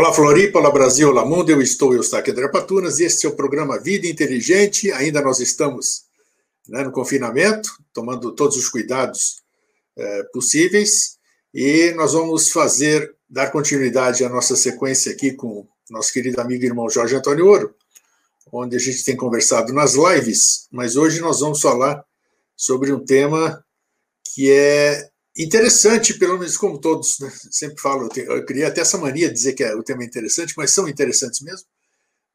[0.00, 3.26] Olá Floripa, olá Brasil, olá mundo, eu estou, eu estou aqui André Patunas, e este
[3.26, 6.04] é o programa Vida Inteligente, ainda nós estamos
[6.66, 9.42] né, no confinamento, tomando todos os cuidados
[9.94, 11.18] é, possíveis,
[11.52, 16.68] e nós vamos fazer, dar continuidade à nossa sequência aqui com nosso querido amigo e
[16.68, 17.74] irmão Jorge Antônio Ouro,
[18.50, 22.02] onde a gente tem conversado nas lives, mas hoje nós vamos falar
[22.56, 23.62] sobre um tema
[24.34, 28.80] que é interessante, pelo menos como todos né, sempre falam, eu, tenho, eu queria até
[28.80, 31.66] essa mania de dizer que é, o tema é interessante, mas são interessantes mesmo,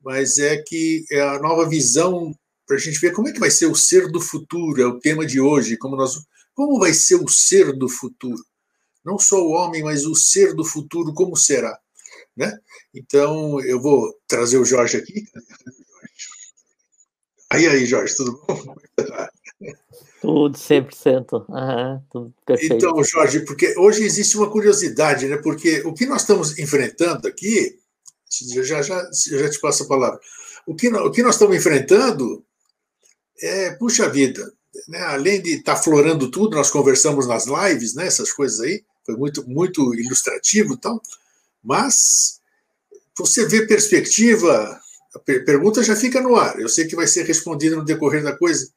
[0.01, 2.33] mas é que é a nova visão
[2.65, 4.99] para a gente ver como é que vai ser o ser do futuro, é o
[4.99, 6.15] tema de hoje, como nós,
[6.53, 8.43] como vai ser o ser do futuro,
[9.03, 11.77] não só o homem, mas o ser do futuro, como será,
[12.35, 12.57] né?
[12.93, 15.25] Então eu vou trazer o Jorge aqui.
[17.51, 18.75] Aí aí, Jorge, tudo bom?
[20.25, 21.45] Tudo 100%.
[21.47, 22.33] Uhum, tudo.
[22.63, 25.37] Então, Jorge, porque hoje existe uma curiosidade, né?
[25.37, 27.77] Porque o que nós estamos enfrentando aqui,
[28.63, 30.19] já, já, já te passo a palavra,
[30.65, 32.43] o que, o que nós estamos enfrentando
[33.41, 34.51] é, puxa vida,
[34.87, 34.99] né?
[35.01, 38.07] além de estar tá florando tudo, nós conversamos nas lives, né?
[38.07, 41.01] essas coisas aí, foi muito, muito ilustrativo e tal,
[41.63, 42.39] mas
[43.17, 44.79] você vê perspectiva,
[45.13, 48.35] a pergunta já fica no ar, eu sei que vai ser respondida no decorrer da
[48.35, 48.69] coisa,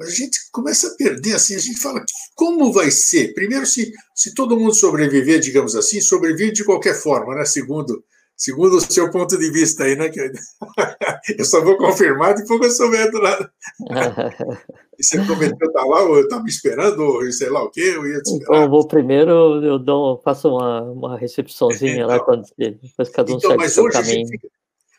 [0.00, 2.02] mas a gente começa a perder, assim, a gente fala,
[2.34, 3.34] como vai ser?
[3.34, 7.44] Primeiro, se, se todo mundo sobreviver, digamos assim, sobrevive de qualquer forma, né?
[7.44, 8.02] Segundo,
[8.34, 10.10] segundo o seu ponto de vista aí, né?
[11.36, 13.50] Eu só vou confirmar depois que eu souber do lado.
[14.98, 18.06] E você prometeu estar lá, ou eu estava esperando, ou sei lá o quê, eu
[18.06, 18.42] ia te esperar.
[18.42, 23.32] Então, eu vou primeiro, eu dou, faço uma, uma recepçãozinha então, lá, quando, depois cada
[23.32, 24.12] um então, segue mas hoje caminho.
[24.12, 24.48] A gente, fica,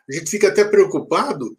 [0.10, 1.56] a gente fica até preocupado,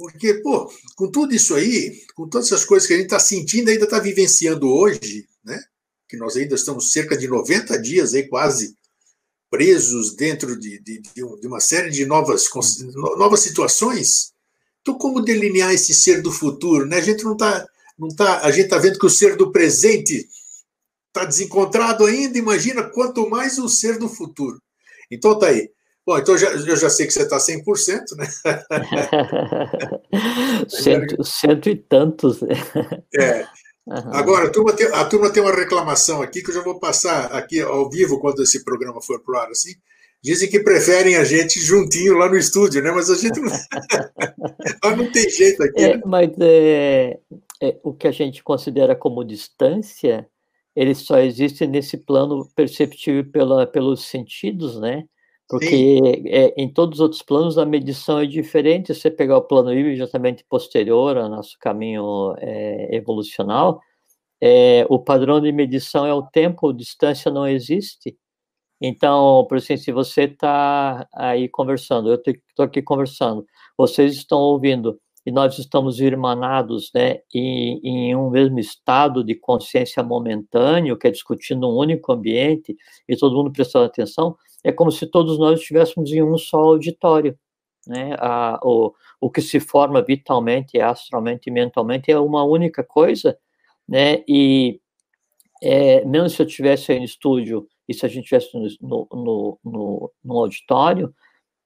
[0.00, 3.68] porque, pô, com tudo isso aí, com todas essas coisas que a gente está sentindo,
[3.68, 5.62] ainda está vivenciando hoje, né?
[6.08, 8.74] Que nós ainda estamos cerca de 90 dias aí quase
[9.50, 12.48] presos dentro de, de, de uma série de novas,
[13.18, 14.32] novas situações.
[14.80, 16.86] Então, como delinear esse ser do futuro?
[16.86, 16.96] Né?
[16.96, 17.66] A gente não está.
[17.98, 20.26] Não tá, a gente está vendo que o ser do presente
[21.08, 24.58] está desencontrado ainda, imagina quanto mais o ser do futuro.
[25.10, 25.70] Então tá aí.
[26.10, 28.26] Bom, então já, eu já sei que você está 100%, né?
[30.68, 32.42] cento, cento e tantos.
[33.16, 33.46] É.
[33.86, 34.12] Uhum.
[34.12, 37.26] Agora, a turma, tem, a turma tem uma reclamação aqui que eu já vou passar
[37.26, 39.74] aqui ao vivo quando esse programa for pro ar, assim.
[40.20, 42.90] Dizem que preferem a gente juntinho lá no estúdio, né?
[42.90, 43.52] Mas a gente não,
[44.96, 45.80] não tem jeito aqui.
[45.80, 46.02] É, né?
[46.04, 47.20] Mas é,
[47.62, 50.28] é, o que a gente considera como distância,
[50.74, 55.04] ele só existe nesse plano perceptível pela, pelos sentidos, né?
[55.50, 58.94] Porque é, em todos os outros planos a medição é diferente.
[58.94, 63.80] Se você pegar o plano imediatamente posterior ao nosso caminho é, evolucional,
[64.40, 68.16] é, o padrão de medição é o tempo, distância não existe.
[68.80, 73.44] Então, por exemplo, se você está aí conversando, eu estou aqui conversando,
[73.76, 80.02] vocês estão ouvindo e nós estamos irmanados né, em, em, um mesmo estado de consciência
[80.02, 82.74] momentâneo, que é discutindo um único ambiente
[83.08, 87.38] e todo mundo prestando atenção, é como se todos nós estivéssemos em um só auditório.
[87.86, 88.14] Né?
[88.18, 93.38] A, o, o que se forma vitalmente, astralmente e mentalmente é uma única coisa,
[93.88, 94.22] né?
[94.28, 94.80] e
[95.62, 99.58] é, mesmo se eu estivesse aí no estúdio e se a gente estivesse no, no,
[99.64, 101.14] no, no auditório,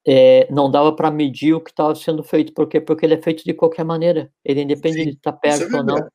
[0.06, 2.80] é, não dava para medir o que estava sendo feito, por quê?
[2.80, 5.74] Porque ele é feito de qualquer maneira, ele independe Sim, de estar tá é perto
[5.74, 6.08] é ou não.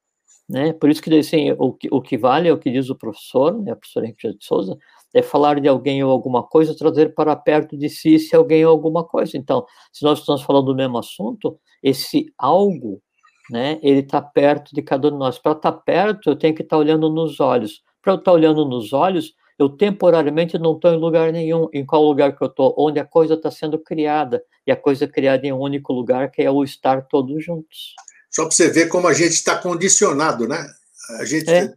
[0.48, 0.74] Né?
[0.74, 3.72] Por isso que assim, o, o que vale é o que diz o professor, né,
[3.72, 4.78] a professora Henrique de Souza,
[5.14, 8.72] é falar de alguém ou alguma coisa, trazer para perto de si se alguém ou
[8.72, 9.38] alguma coisa.
[9.38, 13.02] Então, se nós estamos falando do mesmo assunto, esse algo,
[13.50, 15.40] né, ele está perto de cada um de nós.
[15.40, 17.82] Para estar tá perto, eu tenho que estar tá olhando nos olhos.
[18.02, 21.68] Para eu estar tá olhando nos olhos, eu temporariamente não estou em lugar nenhum.
[21.74, 22.74] Em qual lugar que eu estou?
[22.78, 24.44] Onde a coisa está sendo criada.
[24.66, 27.96] E a coisa é criada em um único lugar, que é o estar todos juntos.
[28.30, 30.64] Só para você ver como a gente está condicionado, né?
[31.20, 31.74] A gente é.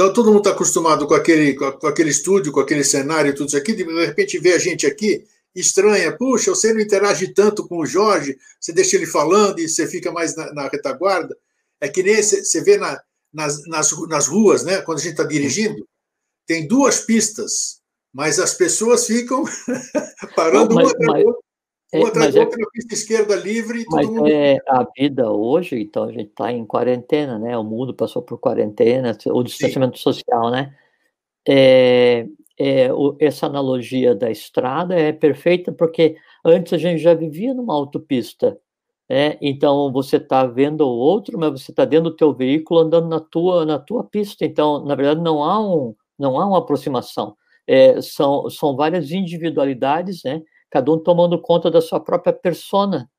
[0.00, 3.56] Então, todo mundo está acostumado com aquele, com aquele estúdio, com aquele cenário, tudo isso
[3.58, 7.84] aqui, de repente vê a gente aqui, estranha, puxa, você não interage tanto com o
[7.84, 11.36] Jorge, você deixa ele falando e você fica mais na, na retaguarda.
[11.78, 12.98] É que nem você, vê na,
[13.30, 15.86] nas, nas, nas ruas, né, quando a gente está dirigindo,
[16.46, 19.44] tem duas pistas, mas as pessoas ficam
[20.34, 21.42] parando mas, uma mas, outra.
[21.92, 23.84] Uma é, atrás da é outra, na pista esquerda livre.
[23.88, 24.26] mas mundo...
[24.28, 27.56] é a vida hoje, então a gente está em quarentena, né?
[27.58, 30.02] O mundo passou por quarentena, o distanciamento Sim.
[30.04, 30.74] social, né?
[31.48, 32.26] É,
[32.58, 37.74] é, o, essa analogia da estrada é perfeita porque antes a gente já vivia numa
[37.74, 38.56] autopista,
[39.08, 39.36] né?
[39.40, 43.18] Então você está vendo o outro, mas você está dentro do teu veículo andando na
[43.20, 44.44] tua na tua pista.
[44.44, 47.36] Então, na verdade, não há um não há uma aproximação.
[47.66, 50.42] é, são, são várias individualidades, né?
[50.70, 53.10] Cada um tomando conta da sua própria persona,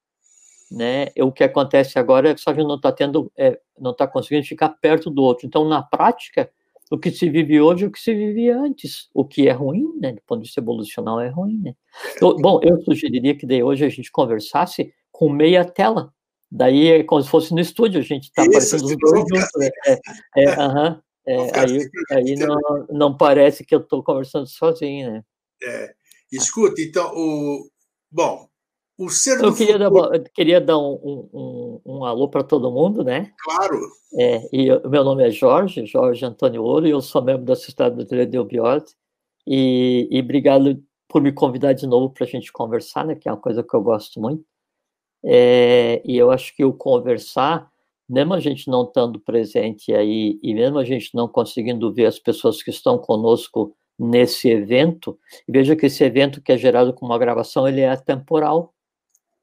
[0.72, 1.08] né?
[1.20, 4.08] O que acontece agora é que só a gente não está tendo, é, não está
[4.08, 5.46] conseguindo ficar perto do outro.
[5.46, 6.50] Então, na prática,
[6.90, 9.98] o que se vive hoje é o que se vivia antes, o que é ruim,
[10.00, 10.14] né?
[10.14, 11.74] Do ponto de vista evolucional é ruim, né?
[12.22, 16.14] Eu, bom, eu sugeriria que daí hoje a gente conversasse com meia tela.
[16.50, 19.50] Daí é como se fosse no estúdio, a gente está aparecendo os dois juntos.
[19.56, 19.70] Né?
[19.88, 20.00] É,
[20.36, 25.24] é, uh -huh, é, aí aí não, não parece que eu estou conversando sozinho, né?
[25.64, 25.94] É.
[26.32, 27.68] Escuta, então, o...
[28.10, 28.48] bom,
[28.98, 30.10] o ser eu queria, futuro...
[30.10, 33.32] dar, eu queria dar um, um, um alô para todo mundo, né?
[33.44, 33.80] Claro.
[34.14, 37.56] É, e o meu nome é Jorge, Jorge Antônio Ouro, e eu sou membro da
[37.56, 38.96] Sociedade Brasileira de Eubiose.
[39.48, 43.16] E, e obrigado por me convidar de novo para a gente conversar, né?
[43.16, 44.46] Que é uma coisa que eu gosto muito.
[45.24, 47.70] É, e eu acho que o conversar,
[48.08, 52.20] mesmo a gente não estando presente aí, e mesmo a gente não conseguindo ver as
[52.20, 57.20] pessoas que estão conosco nesse evento, veja que esse evento que é gerado com uma
[57.20, 58.74] gravação, ele é atemporal,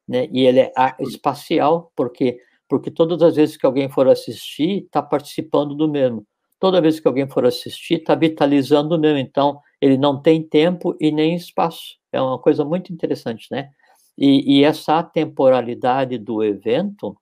[0.05, 0.27] né?
[0.33, 5.73] E ele é espacial, porque porque todas as vezes que alguém for assistir, está participando
[5.73, 6.23] do mesmo.
[6.59, 9.17] Toda vez que alguém for assistir, está vitalizando o mesmo.
[9.17, 11.97] Então, ele não tem tempo e nem espaço.
[12.11, 13.71] É uma coisa muito interessante, né?
[14.15, 17.17] E, e essa temporalidade do evento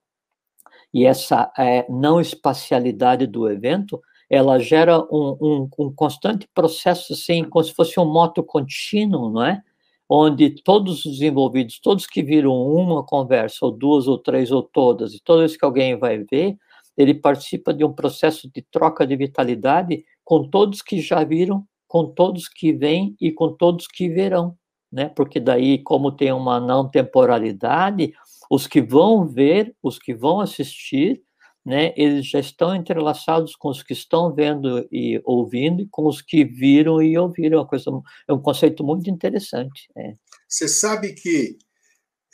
[0.92, 7.44] e essa é, não espacialidade do evento, ela gera um, um, um, constante processo, assim,
[7.44, 9.62] como se fosse um moto contínuo, não é?
[10.08, 15.12] onde todos os envolvidos, todos que viram uma conversa, ou duas, ou três, ou todas,
[15.12, 16.56] e toda vez que alguém vai ver,
[16.96, 22.06] ele participa de um processo de troca de vitalidade com todos que já viram, com
[22.06, 24.56] todos que vêm e com todos que verão,
[24.90, 25.08] né?
[25.10, 28.12] Porque daí, como tem uma não temporalidade,
[28.50, 31.22] os que vão ver, os que vão assistir,
[31.68, 36.22] né, eles já estão entrelaçados com os que estão vendo e ouvindo e com os
[36.22, 37.58] que viram e ouviram.
[37.58, 37.90] É, uma coisa,
[38.26, 39.86] é um conceito muito interessante.
[39.94, 40.14] É.
[40.48, 41.58] Você sabe que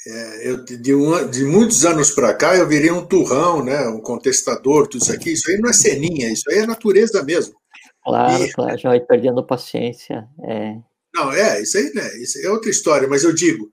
[0.06, 4.00] é, eu, de, um, de, muitos anos para cá eu virei um turrão, né, um
[4.00, 5.32] contestador, tudo isso aqui.
[5.32, 7.56] Isso aí não é ceninha, isso aí é natureza mesmo.
[8.04, 10.28] Claro, e, claro, já vai perdendo paciência.
[10.44, 10.76] É.
[11.12, 13.68] Não, é, isso aí né, isso é outra história, mas eu digo.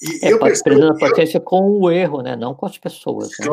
[0.00, 3.28] E é, eu perdendo paciência eu, com o erro, né, não com as pessoas.
[3.38, 3.46] Né?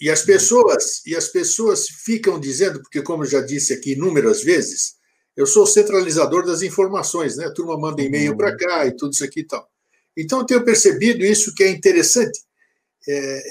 [0.00, 4.42] E as pessoas, e as pessoas ficam dizendo, porque como eu já disse aqui inúmeras
[4.42, 4.94] vezes,
[5.36, 7.46] eu sou o centralizador das informações, né?
[7.46, 9.68] A turma manda e-mail para cá e tudo isso aqui e tal.
[10.16, 12.40] Então eu tenho percebido isso que é interessante.
[13.08, 13.42] É,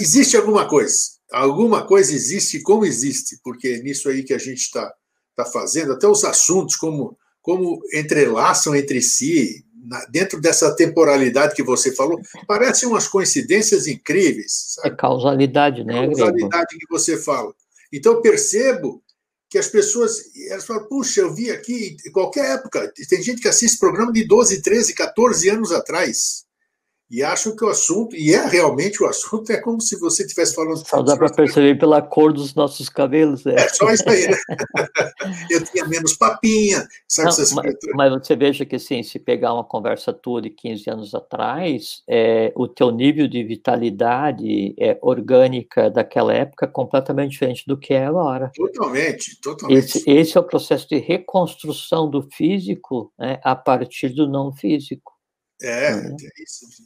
[0.00, 0.96] existe alguma coisa,
[1.32, 4.92] alguma coisa existe como existe, porque nisso aí que a gente está
[5.34, 11.64] tá fazendo, até os assuntos como como entrelaçam entre si, na, dentro dessa temporalidade que
[11.64, 14.76] você falou, parecem umas coincidências incríveis.
[14.76, 14.88] Sabe?
[14.88, 16.04] É causalidade, né?
[16.04, 17.52] É causalidade que você fala.
[17.92, 19.02] Então, eu percebo
[19.50, 20.12] que as pessoas
[20.48, 24.24] elas falam, puxa, eu vi aqui, em qualquer época, tem gente que assiste programa de
[24.24, 26.44] 12, 13, 14 anos atrás
[27.10, 30.54] e acham que o assunto, e é realmente o assunto, é como se você estivesse
[30.54, 30.86] falando.
[30.86, 33.44] Só dá para perceber pela cor dos nossos cabelos.
[33.46, 34.36] É, é só isso aí, né?
[35.50, 37.30] Eu tinha menos papinha, sabe?
[37.30, 41.14] Não, mas, mas, você veja que, assim, se pegar uma conversa tua de 15 anos
[41.14, 47.76] atrás, é, o teu nível de vitalidade é, orgânica daquela época é completamente diferente do
[47.76, 48.52] que é agora.
[48.54, 49.78] Totalmente, totalmente.
[49.78, 55.19] Esse, esse é o processo de reconstrução do físico né, a partir do não físico.
[55.62, 56.16] É, uhum.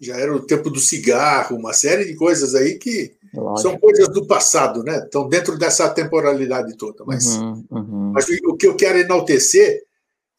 [0.00, 3.68] já era o tempo do cigarro, uma série de coisas aí que Lógico.
[3.68, 4.98] são coisas do passado, né?
[4.98, 7.04] Estão dentro dessa temporalidade toda.
[7.04, 8.12] Mas, uhum, uhum.
[8.12, 9.84] mas o que eu quero enaltecer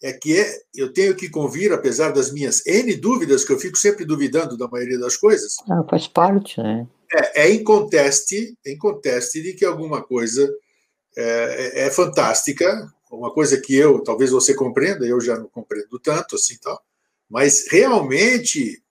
[0.04, 3.78] é que é, eu tenho que convir, apesar das minhas N dúvidas, que eu fico
[3.78, 5.56] sempre duvidando da maioria das coisas.
[5.70, 6.86] Ah, faz parte, né?
[7.14, 10.46] É, é inconteste, é inconteste de que alguma coisa
[11.16, 15.98] é, é, é fantástica, uma coisa que eu, talvez você compreenda, eu já não compreendo
[16.00, 16.84] tanto assim tal
[17.30, 18.82] mas realmente,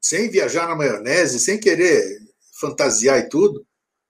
[0.00, 2.02] sem viajar na maionese, sem querer
[2.60, 3.64] fantasiar e tudo,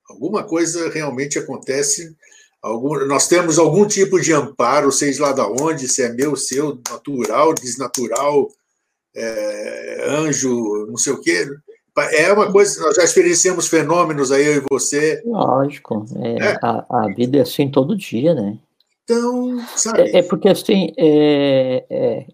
[0.09, 2.15] alguma coisa realmente acontece.
[2.61, 6.79] Algum, nós temos algum tipo de amparo, seja lá da onde, se é meu, seu,
[6.89, 8.49] natural, desnatural,
[9.15, 11.47] é, anjo, não sei o quê.
[12.13, 15.21] É uma coisa, nós já experienciamos fenômenos aí, eu e você.
[15.25, 16.59] Lógico, é, é.
[16.61, 18.57] A, a, vida é assim todo dia, né?
[19.03, 20.01] Então, sabe.
[20.01, 22.25] É, é porque assim, é,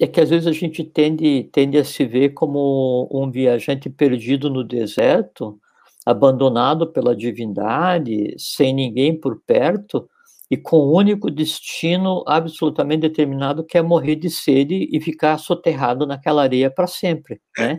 [0.00, 4.50] é que às vezes a gente tende, tende a se ver como um viajante perdido
[4.50, 5.58] no deserto,
[6.04, 10.08] abandonado pela divindade, sem ninguém por perto,
[10.50, 15.38] e com o um único destino absolutamente determinado que é morrer de sede e ficar
[15.38, 17.78] soterrado naquela areia para sempre, né?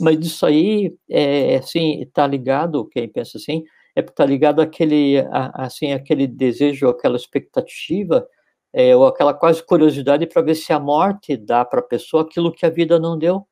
[0.00, 3.64] Mas isso aí, é, assim, está ligado, quem pensa assim,
[3.94, 8.26] é está ligado àquele, assim, aquele desejo, aquela expectativa
[8.72, 12.52] é, ou aquela quase curiosidade para ver se a morte dá para a pessoa aquilo
[12.52, 13.46] que a vida não deu.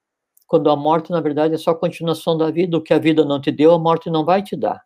[0.47, 2.77] Quando a morte, na verdade, é só a continuação da vida.
[2.77, 4.83] O que a vida não te deu, a morte não vai te dar.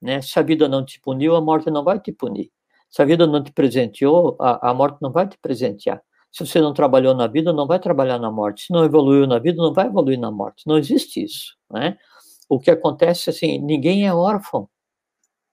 [0.00, 0.20] Né?
[0.20, 2.50] Se a vida não te puniu, a morte não vai te punir.
[2.90, 6.02] Se a vida não te presenteou, a, a morte não vai te presentear.
[6.32, 8.64] Se você não trabalhou na vida, não vai trabalhar na morte.
[8.64, 10.66] Se não evoluiu na vida, não vai evoluir na morte.
[10.66, 11.96] Não existe isso, né?
[12.48, 14.68] O que acontece, assim, ninguém é órfão,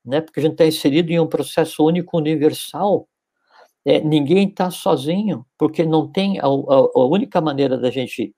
[0.03, 0.22] né?
[0.22, 3.08] Porque a gente está inserido em um processo único, universal.
[3.86, 8.36] É, ninguém está sozinho, porque não tem a, a, a única maneira da gente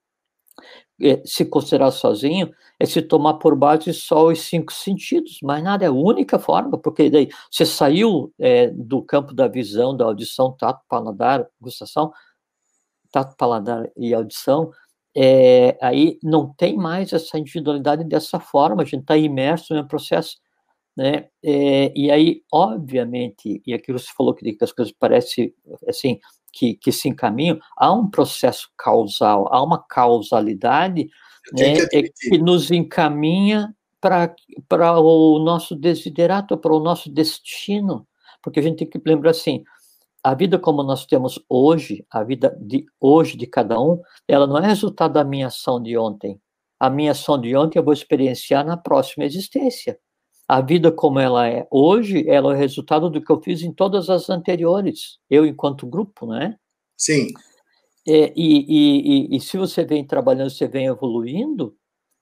[1.01, 5.85] é, se considerar sozinho é se tomar por base só os cinco sentidos, mas nada,
[5.85, 10.51] é a única forma, porque daí você saiu é, do campo da visão, da audição,
[10.57, 12.11] tato, paladar, gustação,
[13.11, 14.71] tato, paladar e audição,
[15.15, 20.37] é, aí não tem mais essa individualidade dessa forma, a gente está imerso um processo,
[20.95, 25.53] né, é, e aí, obviamente, e aquilo que você falou que, que as coisas parecem,
[25.87, 26.19] assim,
[26.51, 31.09] que, que se encaminham, há um processo causal, há uma causalidade
[31.53, 38.07] né, que, que nos encaminha para o nosso desiderato, para o nosso destino,
[38.41, 39.63] porque a gente tem que lembrar assim,
[40.23, 44.57] a vida como nós temos hoje, a vida de hoje de cada um, ela não
[44.57, 46.39] é resultado da minha ação de ontem.
[46.79, 49.99] A minha ação de ontem eu vou experienciar na próxima existência.
[50.51, 54.09] A vida como ela é hoje, ela é resultado do que eu fiz em todas
[54.09, 56.57] as anteriores, eu enquanto grupo, né?
[56.97, 57.27] Sim.
[58.05, 61.73] É, e, e, e, e, se você vem trabalhando, você vem evoluindo,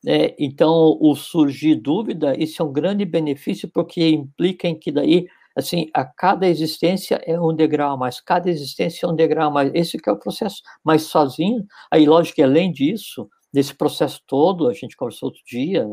[0.05, 5.25] é, então o surgir dúvida, isso é um grande benefício, porque implica em que daí,
[5.55, 9.51] assim, a cada existência é um degrau a mais, cada existência é um degrau a
[9.51, 14.21] mais, esse que é o processo, mas sozinho, aí lógico que além disso, nesse processo
[14.27, 15.87] todo, a gente conversou outro dia,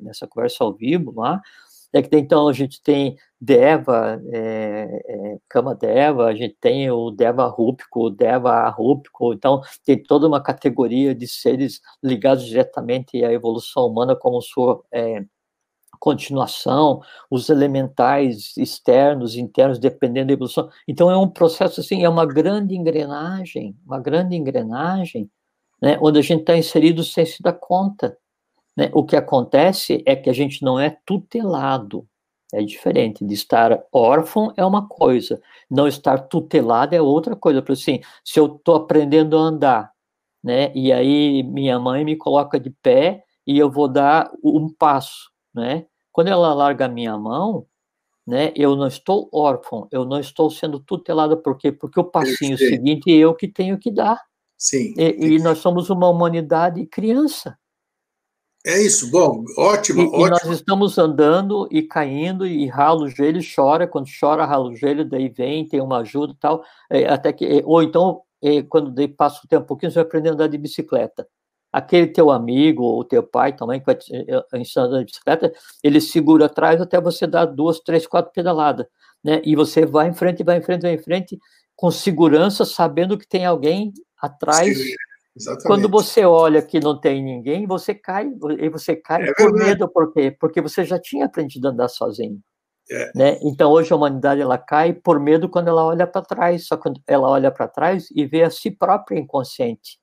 [0.00, 1.40] nessa conversa ao vivo lá,
[1.92, 7.10] é que então a gente tem Deva, é, é, Kama Deva, a gente tem o
[7.10, 13.32] Deva Rúpico, o Deva Rúpico, então tem toda uma categoria de seres ligados diretamente à
[13.32, 15.24] evolução humana como sua é,
[16.02, 20.68] continuação, os elementais externos, internos, dependendo da evolução.
[20.88, 25.30] Então é um processo assim, é uma grande engrenagem, uma grande engrenagem,
[25.80, 28.16] né, onde a gente está inserido sem se dar conta.
[28.76, 28.90] Né?
[28.92, 32.06] O que acontece é que a gente não é tutelado.
[32.52, 37.62] É diferente de estar órfão é uma coisa, não estar tutelado é outra coisa.
[37.62, 39.92] Por assim, se eu estou aprendendo a andar,
[40.44, 45.30] né, e aí minha mãe me coloca de pé e eu vou dar um passo,
[45.54, 45.86] né?
[46.10, 47.64] Quando ela larga a minha mão,
[48.26, 51.72] né, eu não estou órfão, eu não estou sendo tutelado, por quê?
[51.72, 54.20] Porque o passinho seguinte é eu que tenho que dar.
[54.58, 54.94] Sim.
[54.96, 57.58] E, e nós somos uma humanidade criança.
[58.64, 60.26] É isso, bom, ótimo, e, ótimo.
[60.26, 64.76] E nós estamos andando e caindo e rala o joelho, chora, quando chora, rala o
[64.76, 68.62] joelho, daí vem, tem uma ajuda e tal, é, até que, é, ou então, é,
[68.62, 71.26] quando daí passa o tempo um pouquinho, você vai aprender a andar de bicicleta.
[71.72, 75.52] Aquele teu amigo ou teu pai também, que vai te a andar de bicicleta,
[75.82, 78.86] ele segura atrás até você dar duas, três, quatro pedaladas,
[79.24, 79.40] né?
[79.44, 81.38] E você vai em frente, vai em frente, vai em frente,
[81.74, 84.94] com segurança, sabendo que tem alguém atrás Sim
[85.34, 85.66] Exatamente.
[85.66, 89.88] Quando você olha que não tem ninguém, você cai, e você cai é por medo,
[89.88, 90.30] por quê?
[90.30, 92.40] Porque você já tinha aprendido a andar sozinho.
[92.90, 93.10] É.
[93.14, 93.38] Né?
[93.42, 97.00] Então hoje a humanidade ela cai por medo quando ela olha para trás, só quando
[97.06, 99.98] ela olha para trás e vê a si própria inconsciente,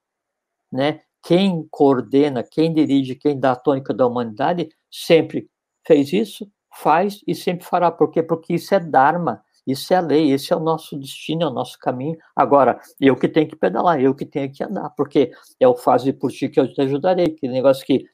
[0.71, 1.01] né?
[1.21, 5.50] Quem coordena, quem dirige, quem dá a tônica da humanidade sempre
[5.86, 7.91] fez isso, faz e sempre fará.
[7.91, 8.24] Por quê?
[8.24, 11.54] Porque isso é dharma, isso é a lei, esse é o nosso destino, é o
[11.54, 12.18] nosso caminho.
[12.36, 16.12] Agora, eu que tenho que pedalar, eu que tenho que andar, porque é o faze
[16.14, 17.30] por ti que eu te ajudarei.
[17.30, 18.06] Que negócio que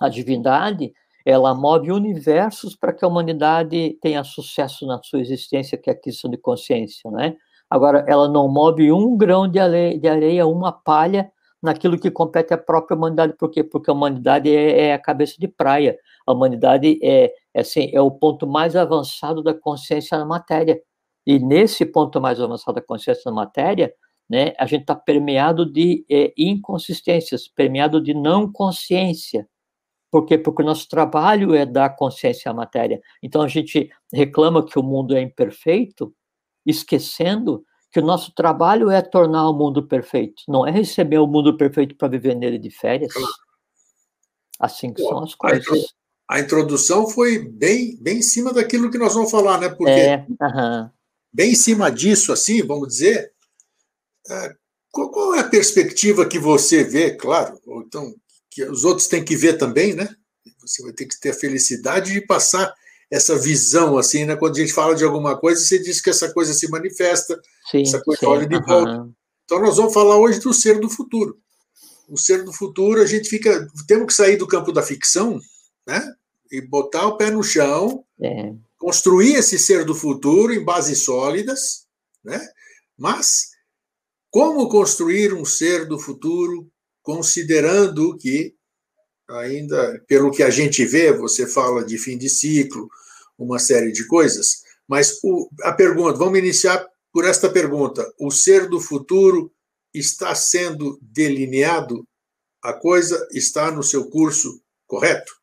[0.00, 0.92] a divindade,
[1.24, 6.00] ela move universos para que a humanidade tenha sucesso na sua existência, que é a
[6.00, 7.36] questão de consciência, né?
[7.70, 11.30] Agora, ela não move um grão de areia, de areia uma palha
[11.62, 13.34] naquilo que compete à própria humanidade.
[13.36, 13.64] Por quê?
[13.64, 15.98] Porque a humanidade é, é a cabeça de praia.
[16.26, 20.80] A humanidade é, é, assim, é o ponto mais avançado da consciência na matéria.
[21.26, 23.92] E nesse ponto mais avançado da consciência na matéria,
[24.28, 29.48] né, a gente está permeado de é, inconsistências, permeado de não consciência.
[30.10, 30.38] Por quê?
[30.38, 33.00] Porque o nosso trabalho é dar consciência à matéria.
[33.22, 36.14] Então a gente reclama que o mundo é imperfeito,
[36.64, 41.56] esquecendo que o nosso trabalho é tornar o mundo perfeito, não é receber o mundo
[41.56, 43.12] perfeito para viver nele de férias.
[44.60, 45.94] Assim que Pô, são as coisas
[46.28, 49.70] a introdução foi bem, bem em cima daquilo que nós vamos falar, né?
[49.70, 50.90] Porque é, uh-huh.
[51.32, 53.32] bem em cima disso, assim, vamos dizer,
[54.28, 54.54] é,
[54.90, 58.14] qual, qual, é a perspectiva que você vê, claro, ou então
[58.50, 60.06] que os outros têm que ver também, né?
[60.60, 62.74] Você vai ter que ter a felicidade de passar
[63.10, 64.36] essa visão, assim, né?
[64.36, 67.82] Quando a gente fala de alguma coisa, você diz que essa coisa se manifesta, sim,
[67.82, 69.08] essa coisa sim, olha de volta.
[69.44, 71.38] Então, nós vamos falar hoje do ser do futuro.
[72.08, 73.66] O ser do futuro, a gente fica.
[73.86, 75.40] Temos que sair do campo da ficção,
[75.86, 76.14] né?
[76.50, 78.52] E botar o pé no chão, é.
[78.78, 81.86] construir esse ser do futuro em bases sólidas,
[82.24, 82.40] né?
[82.96, 83.48] Mas
[84.30, 86.70] como construir um ser do futuro,
[87.02, 88.54] considerando que,
[89.28, 92.88] ainda pelo que a gente vê, você fala de fim de ciclo,
[93.38, 98.68] uma série de coisas, mas o, a pergunta, vamos iniciar por esta pergunta: o ser
[98.68, 99.52] do futuro
[99.92, 102.06] está sendo delineado?
[102.62, 105.38] A coisa está no seu curso correto?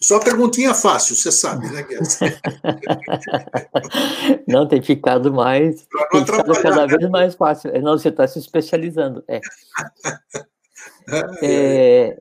[0.00, 1.84] Só perguntinha fácil, você sabe, né?
[4.46, 5.88] Não, tem ficado mais.
[6.12, 6.96] Tem ficado cada né?
[6.96, 7.72] vez mais fácil.
[7.72, 9.24] É, não, você está se especializando.
[9.26, 9.40] É.
[11.42, 12.20] é,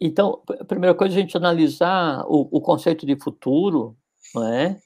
[0.00, 3.96] então, a primeira coisa é a gente analisar o, o conceito de futuro,
[4.34, 4.80] não é?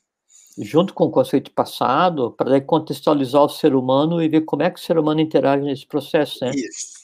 [0.59, 4.79] junto com o conceito passado, para contextualizar o ser humano e ver como é que
[4.79, 6.45] o ser humano interage nesse processo.
[6.45, 6.51] Né?
[6.55, 7.01] Isso.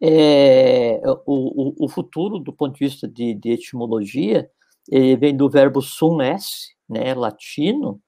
[0.00, 4.50] É, o, o, o, futuro, do ponto de vista de, de etimologia,
[4.90, 8.00] vem do verbo sum esse, né, latino,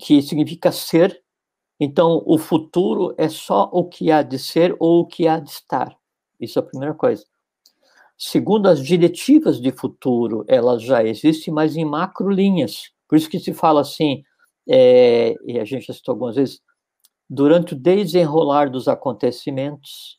[0.00, 1.22] que significa ser.
[1.78, 5.50] Então, o futuro é só o que há de ser ou o que há de
[5.50, 5.94] estar.
[6.40, 7.24] Isso é a primeira coisa.
[8.18, 12.90] Segundo as diretivas de futuro, elas já existem, mas em macro linhas.
[13.08, 14.22] Por isso que se fala assim,
[14.68, 16.60] é, e a gente já citou algumas vezes,
[17.28, 20.18] durante o desenrolar dos acontecimentos,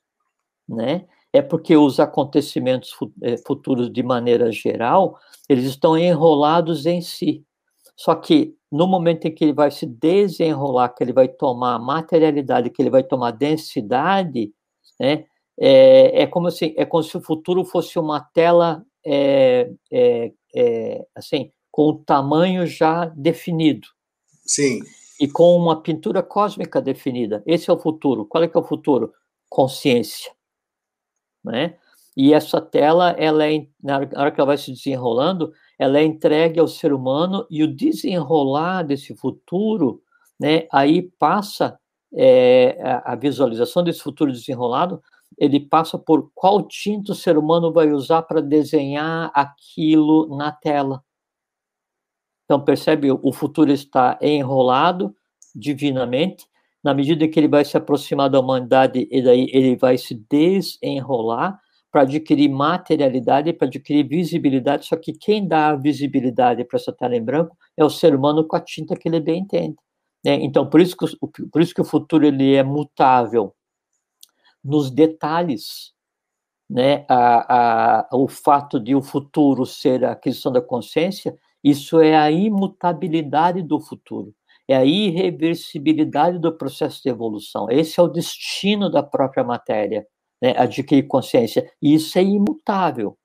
[0.67, 1.05] né?
[1.33, 7.45] É porque os acontecimentos eh, futuros, de maneira geral, eles estão enrolados em si.
[7.95, 12.69] Só que no momento em que ele vai se desenrolar, que ele vai tomar materialidade,
[12.69, 14.51] que ele vai tomar densidade,
[14.99, 15.25] né?
[15.59, 21.05] É, é como assim, é como se o futuro fosse uma tela, é, é, é,
[21.15, 23.87] assim, com o tamanho já definido.
[24.45, 24.79] Sim.
[25.19, 27.43] E com uma pintura cósmica definida.
[27.45, 28.25] Esse é o futuro.
[28.25, 29.13] Qual é que é o futuro?
[29.49, 30.31] Consciência
[31.47, 31.75] né?
[32.15, 36.59] E essa tela, ela é, na hora que ela vai se desenrolando, ela é entregue
[36.59, 40.01] ao ser humano e o desenrolar desse futuro,
[40.39, 40.67] né?
[40.71, 41.79] Aí passa
[42.13, 45.01] é, a visualização desse futuro desenrolado,
[45.37, 51.03] ele passa por qual tinta o ser humano vai usar para desenhar aquilo na tela.
[52.45, 55.13] Então, percebe, o futuro está enrolado
[55.53, 56.45] divinamente,
[56.83, 61.59] na medida que ele vai se aproximar da humanidade, e daí ele vai se desenrolar
[61.91, 67.15] para adquirir materialidade, para adquirir visibilidade, só que quem dá a visibilidade para essa tela
[67.15, 69.75] em branco é o ser humano com a tinta que ele bem entende.
[70.23, 70.35] Né?
[70.35, 73.53] Então, por isso, que, por isso que o futuro ele é mutável
[74.63, 75.93] nos detalhes,
[76.69, 77.05] né?
[77.07, 82.29] A, a, o fato de o futuro ser a aquisição da consciência, isso é a
[82.31, 84.33] imutabilidade do futuro
[84.67, 87.69] é a irreversibilidade do processo de evolução.
[87.71, 90.05] Esse é o destino da própria matéria,
[90.41, 90.53] né?
[90.57, 91.71] adquirir consciência.
[91.81, 93.17] E isso é imutável.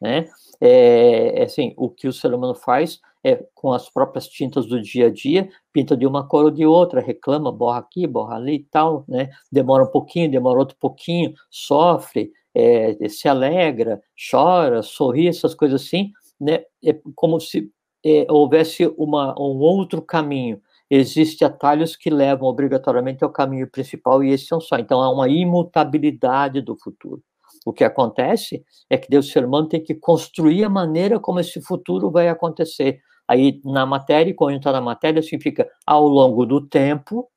[0.00, 0.28] Né?
[0.60, 4.80] É, é, assim, o que o ser humano faz é com as próprias tintas do
[4.80, 8.54] dia a dia, pinta de uma cor ou de outra, reclama, borra aqui, borra ali
[8.54, 9.30] e tal, né?
[9.50, 16.12] Demora um pouquinho, demora outro pouquinho, sofre, é, se alegra, chora, sorri, essas coisas assim,
[16.40, 16.62] né?
[16.84, 17.70] É como se
[18.04, 24.30] é, houvesse uma, um outro caminho existem atalhos que levam obrigatoriamente ao caminho principal e
[24.30, 24.78] esse é um só.
[24.78, 27.20] Então há uma imutabilidade do futuro.
[27.64, 31.60] O que acontece é que Deus ser humano tem que construir a maneira como esse
[31.60, 33.00] futuro vai acontecer.
[33.28, 37.28] Aí na matéria, está na matéria, significa ao longo do tempo,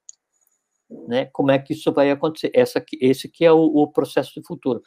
[1.08, 1.25] né?
[1.25, 2.52] Como é que isso vai acontecer?
[2.54, 4.82] Essa, esse que é o, o processo de futuro.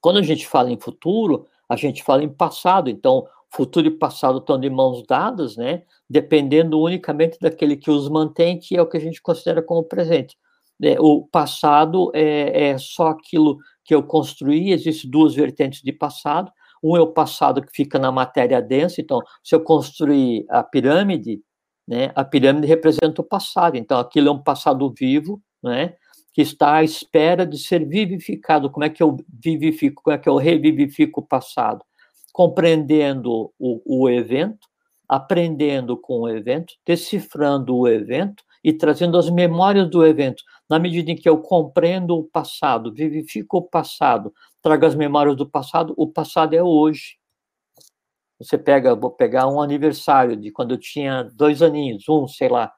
[0.00, 2.88] Quando a gente fala em futuro, a gente fala em passado.
[2.90, 5.82] Então, futuro e passado estão de mãos dadas, né?
[6.08, 10.36] Dependendo unicamente daquele que os mantém, que é o que a gente considera como presente.
[10.82, 16.52] É, o passado é, é só aquilo que eu construí, existem duas vertentes de passado.
[16.82, 21.40] Um é o passado que fica na matéria densa, então, se eu construir a pirâmide,
[21.86, 25.94] né, a pirâmide representa o passado, então aquilo é um passado vivo, né,
[26.32, 28.70] que está à espera de ser vivificado.
[28.70, 31.84] Como é que eu vivifico, como é que eu revivifico o passado?
[32.36, 34.68] compreendendo o, o evento,
[35.08, 40.44] aprendendo com o evento, decifrando o evento e trazendo as memórias do evento.
[40.68, 45.48] Na medida em que eu compreendo o passado, vivifico o passado, trago as memórias do
[45.48, 47.16] passado, o passado é hoje.
[48.38, 52.72] Você pega, vou pegar um aniversário de quando eu tinha dois aninhos, um, sei lá.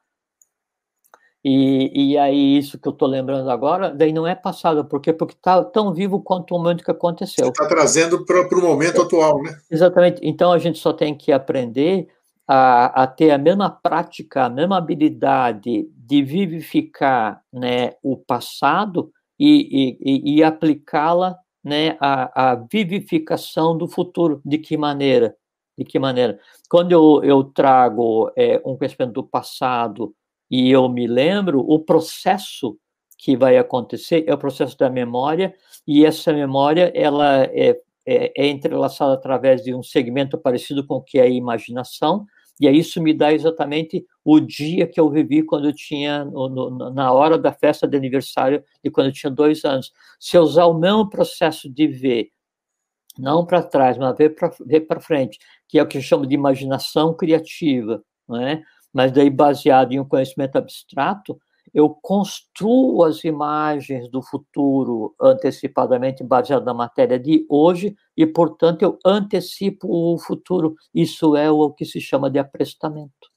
[1.43, 5.13] E, e aí, isso que eu estou lembrando agora, daí não é passado, por quê?
[5.13, 7.47] Porque está tão vivo quanto o momento que aconteceu.
[7.47, 9.57] Está trazendo para o momento atual, né?
[9.71, 10.19] Exatamente.
[10.21, 12.09] Então, a gente só tem que aprender
[12.51, 19.95] a, a ter a mesma prática, a mesma habilidade de vivificar né, o passado e,
[20.01, 24.41] e, e aplicá-la né, à, à vivificação do futuro.
[24.43, 25.35] De que maneira?
[25.77, 26.39] De que maneira?
[26.67, 30.15] Quando eu, eu trago é, um conhecimento do passado
[30.49, 32.79] e eu me lembro, o processo
[33.15, 35.53] que vai acontecer é o processo da memória,
[35.85, 41.03] e essa memória ela é, é, é entrelaçada através de um segmento parecido com o
[41.03, 42.25] que é a imaginação,
[42.59, 46.49] e aí isso me dá exatamente o dia que eu vivi quando eu tinha, no,
[46.49, 49.91] no, na hora da festa de aniversário, de quando eu tinha dois anos.
[50.19, 52.29] Se eu usar o mesmo processo de ver,
[53.17, 57.13] não para trás, mas ver para frente, que é o que eu chamo de imaginação
[57.13, 58.61] criativa, não é?
[58.93, 61.39] mas daí baseado em um conhecimento abstrato,
[61.73, 68.97] eu construo as imagens do futuro antecipadamente baseado na matéria de hoje e, portanto, eu
[69.05, 70.75] antecipo o futuro.
[70.93, 73.29] Isso é o que se chama de aprestamento.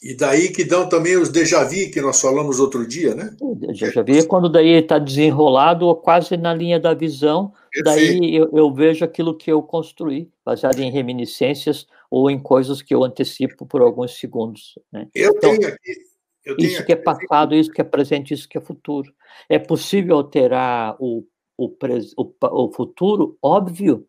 [0.00, 3.34] E daí que dão também os déjà vu que nós falamos outro dia, né?
[3.40, 8.20] O déjà vu é quando daí está desenrolado ou quase na linha da visão, Perfeito.
[8.20, 12.94] daí eu, eu, vejo aquilo que eu construí, baseado em reminiscências ou em coisas que
[12.94, 14.78] eu antecipo por alguns segundos.
[14.92, 15.08] Né?
[15.12, 15.92] Eu então, tenho aqui.
[16.42, 19.12] Tenho isso que é passado, isso que é presente, isso que é futuro.
[19.48, 21.24] É possível alterar o,
[21.56, 21.74] o,
[22.16, 23.36] o, o futuro?
[23.42, 24.06] Óbvio.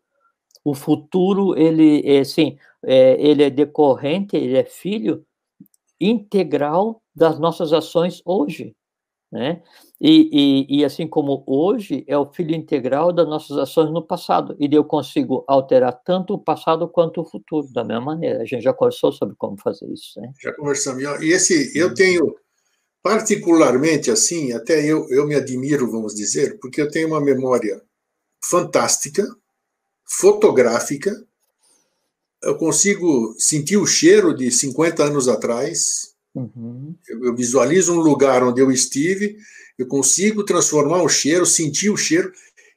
[0.64, 5.24] O futuro, ele é, assim, é, ele é decorrente, ele é filho
[5.98, 8.74] integral das nossas ações hoje.
[9.30, 9.62] Né?
[10.00, 14.56] E, e, e, assim como hoje é o filho integral das nossas ações no passado,
[14.58, 18.42] e eu consigo alterar tanto o passado quanto o futuro, da mesma maneira.
[18.42, 20.20] A gente já conversou sobre como fazer isso.
[20.20, 20.32] Né?
[20.42, 21.02] Já conversamos.
[21.22, 22.34] E esse, eu tenho,
[23.02, 27.80] particularmente assim, até eu, eu me admiro, vamos dizer, porque eu tenho uma memória
[28.42, 29.24] fantástica,
[30.04, 31.12] fotográfica,
[32.42, 36.14] eu consigo sentir o cheiro de 50 anos atrás.
[36.34, 36.94] Uhum.
[37.08, 39.36] Eu, eu, visualizo um lugar onde eu estive,
[39.78, 42.32] eu consigo transformar o cheiro, sentir o cheiro.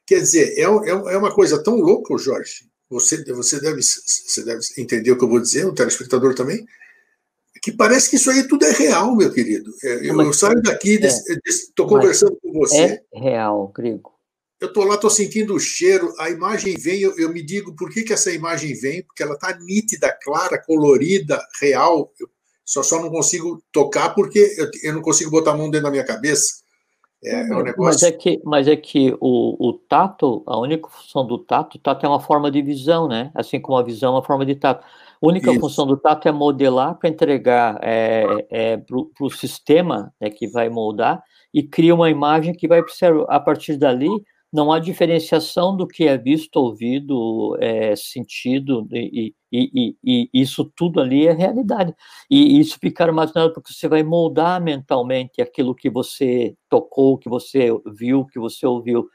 [0.06, 2.68] Quer dizer, é, é, é uma coisa tão louca, Jorge.
[2.90, 6.66] Você, você, deve, você deve entender o que eu vou dizer, o telespectador também,
[7.62, 9.72] que parece que isso aí tudo é real, meu querido.
[9.82, 11.00] É, eu, eu saio daqui,
[11.46, 13.02] estou é, conversando com você.
[13.12, 14.14] É real, Grego
[14.64, 17.90] eu estou lá, estou sentindo o cheiro, a imagem vem, eu, eu, me digo por
[17.90, 22.12] que, que essa imagem vem, porque ela está nítida, clara, colorida, real.
[22.18, 22.28] Eu
[22.64, 25.90] só, só não consigo tocar porque eu, eu não consigo botar a mão dentro da
[25.90, 26.64] minha cabeça.
[27.22, 27.84] É, é um negócio...
[27.84, 31.80] Mas é que, mas é que o, o tato, a única função do tato, o
[31.80, 33.30] tato é uma forma de visão, né?
[33.34, 34.84] Assim como a visão é uma forma de tato.
[34.84, 35.60] A única Isso.
[35.60, 40.68] função do tato é modelar para entregar é, é, para o sistema né, que vai
[40.68, 41.22] moldar
[41.52, 42.82] e cria uma imagem que vai,
[43.28, 44.10] a partir dali,
[44.54, 50.70] não há diferenciação do que é visto, ouvido, é, sentido, e, e, e, e, isso
[50.76, 51.92] tudo ali é realidade.
[52.30, 57.68] E isso fica armazenado porque você vai moldar mentalmente aquilo que você tocou, que você
[57.98, 59.08] viu, que você ouviu.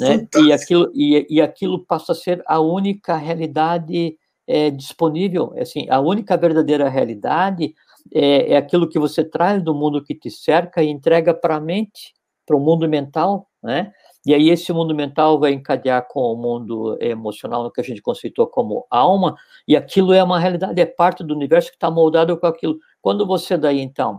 [0.00, 0.26] Né?
[0.38, 6.00] E, aquilo, e, e aquilo passa a ser a única realidade é, disponível, assim, a
[6.00, 7.74] única verdadeira realidade
[8.14, 11.60] é, é aquilo que você traz do mundo que te cerca e entrega para a
[11.60, 12.14] mente,
[12.46, 13.92] para o mundo mental, né?
[14.26, 18.02] E aí esse mundo mental vai encadear com o mundo emocional, no que a gente
[18.02, 19.36] conceitou como alma,
[19.68, 22.76] e aquilo é uma realidade, é parte do universo que está moldado com aquilo.
[23.00, 24.18] Quando você daí, então,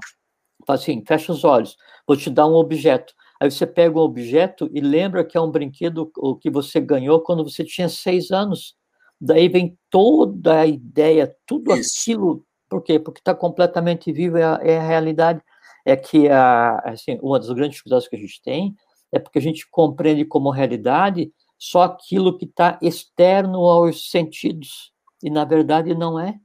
[0.65, 1.75] faz assim, fecha os olhos,
[2.07, 3.13] vou te dar um objeto.
[3.37, 7.19] Aí você pega um objeto e lembra que é um brinquedo o que você ganhou
[7.19, 8.75] quando você tinha seis anos.
[9.19, 11.99] Daí vem toda a ideia, tudo Isso.
[11.99, 12.45] aquilo.
[12.69, 12.97] Por quê?
[12.97, 15.41] Porque está completamente vivo, é a, é a realidade.
[15.85, 18.73] É que a, assim, uma das grandes dificuldades que a gente tem
[19.11, 24.91] é porque a gente compreende como realidade só aquilo que está externo aos sentidos,
[25.23, 26.35] e na verdade não é.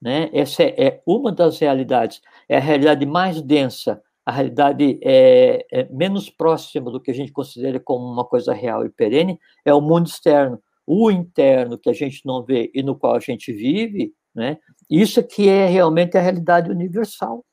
[0.00, 0.30] Né?
[0.32, 5.88] Essa é, é uma das realidades, é a realidade mais densa, a realidade é, é,
[5.90, 9.80] menos próxima do que a gente considera como uma coisa real e perene, é o
[9.80, 10.60] mundo externo.
[10.86, 14.58] O interno, que a gente não vê e no qual a gente vive, né?
[14.90, 17.44] isso que é realmente a realidade universal.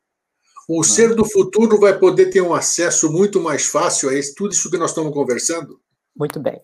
[0.68, 4.52] O ser do futuro vai poder ter um acesso muito mais fácil a esse, tudo
[4.52, 5.80] isso que nós estamos conversando?
[6.16, 6.62] Muito bem.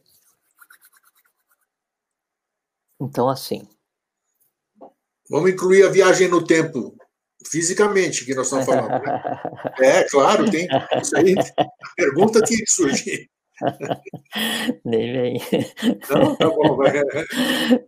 [3.00, 3.68] Então, assim.
[5.30, 6.96] Vamos incluir a viagem no tempo,
[7.50, 8.90] fisicamente, que nós estamos falando.
[8.90, 9.42] Né?
[9.80, 10.68] É, claro, tem.
[11.02, 13.30] Isso aí, a pergunta tinha que surgir.
[14.84, 15.42] Nem vem.
[16.10, 16.92] Não, tá bom, vai.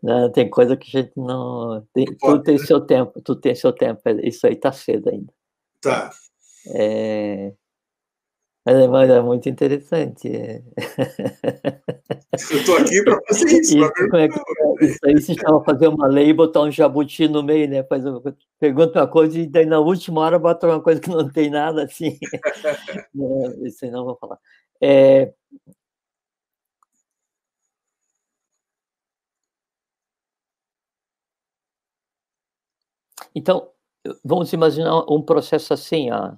[0.01, 1.85] Não, tem coisa que a gente não.
[1.93, 4.01] Tem, tudo tem seu tempo, tudo tem seu tempo.
[4.23, 5.33] Isso aí tá cedo ainda.
[5.83, 6.09] Tá.
[6.73, 7.53] É,
[8.65, 10.29] É, mas é muito interessante.
[12.49, 13.77] Eu estou aqui para fazer isso.
[13.77, 17.43] Isso, é que, isso aí se chama fazer uma lei e botar um jabuti no
[17.43, 17.83] meio, né?
[17.83, 18.21] Faz uma,
[18.57, 21.83] pergunta uma coisa e daí na última hora bota uma coisa que não tem nada
[21.83, 22.17] assim.
[23.13, 24.39] não, isso aí não vou falar.
[24.81, 25.33] É,
[33.35, 33.72] Então,
[34.23, 36.33] vamos imaginar um processo assim, ó,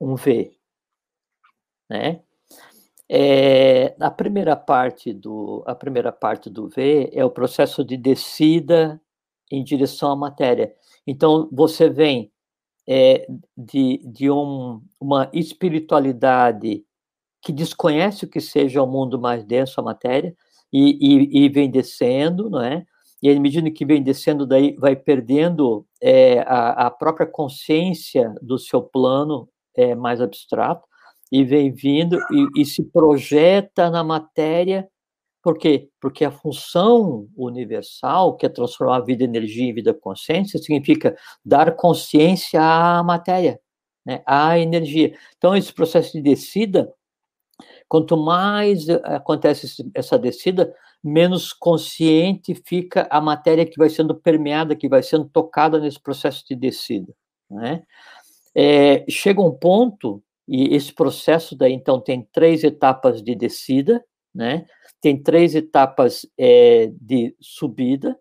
[0.00, 0.52] um V,
[1.88, 2.22] né?
[3.10, 9.00] É, a primeira parte do a primeira parte do V é o processo de descida
[9.50, 10.74] em direção à matéria.
[11.06, 12.30] Então você vem
[12.86, 16.84] é, de, de um, uma espiritualidade
[17.40, 20.36] que desconhece o que seja o mundo mais denso, a matéria,
[20.72, 22.84] e, e, e vem descendo, não é?
[23.22, 28.58] E à medida que vem descendo, daí vai perdendo é, a, a, própria consciência do
[28.58, 30.86] seu plano é, mais abstrato
[31.30, 34.88] e vem vindo e, e, se projeta na matéria.
[35.42, 35.88] Por quê?
[36.00, 41.16] Porque a função universal, que é transformar a vida em energia em vida consciência, significa
[41.44, 43.60] dar consciência à matéria,
[44.06, 45.14] né, à energia.
[45.36, 46.92] Então, esse processo de descida,
[47.88, 54.88] quanto mais acontece essa descida, menos consciente fica a matéria que vai sendo permeada, que
[54.88, 57.14] vai sendo tocada nesse processo de descida.
[57.50, 57.82] Né?
[58.54, 64.66] É, chega um ponto, e esse processo daí, então, tem três etapas de descida, né?
[65.00, 68.18] tem três etapas é, de subida,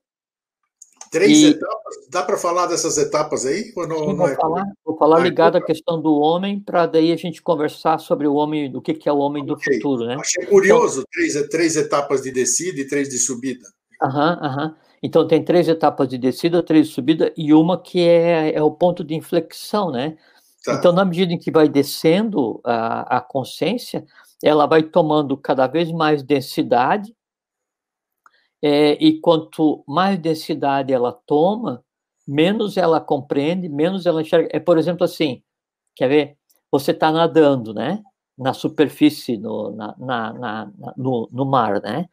[1.11, 1.47] Três e...
[1.51, 1.95] etapas?
[2.09, 3.71] Dá para falar dessas etapas aí?
[3.75, 4.35] Ou não, Sim, vou, é...
[4.35, 5.63] falar, vou falar ah, ligado então...
[5.63, 9.07] à questão do homem, para daí a gente conversar sobre o homem, o que, que
[9.09, 9.55] é o homem okay.
[9.55, 10.17] do futuro, né?
[10.19, 11.11] Achei curioso, então...
[11.11, 13.65] três, três etapas de descida e três de subida.
[14.01, 14.75] Aham, aham.
[15.01, 18.71] Então tem três etapas de descida, três de subida e uma que é, é o
[18.71, 20.17] ponto de inflexão, né?
[20.63, 20.73] Tá.
[20.73, 24.05] Então, na medida em que vai descendo a, a consciência,
[24.43, 27.15] ela vai tomando cada vez mais densidade,
[28.63, 31.83] é, e quanto mais densidade ela toma,
[32.27, 34.49] menos ela compreende, menos ela enxerga.
[34.51, 35.41] É, por exemplo, assim,
[35.95, 36.37] quer ver?
[36.71, 38.03] Você está nadando, né?
[38.37, 42.07] Na superfície, no, na, na, na, no, no mar, né?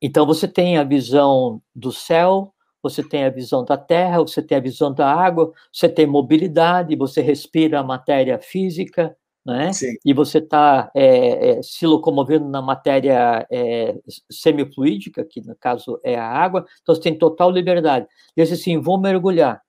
[0.00, 4.58] Então, você tem a visão do céu, você tem a visão da terra, você tem
[4.58, 9.72] a visão da água, você tem mobilidade, você respira a matéria física, né?
[9.72, 9.94] Sim.
[10.04, 13.98] E você está é, é, se locomovendo na matéria é,
[14.30, 18.06] semifluídica, que no caso é a água, então você tem total liberdade.
[18.36, 19.60] Diz assim, vou mergulhar.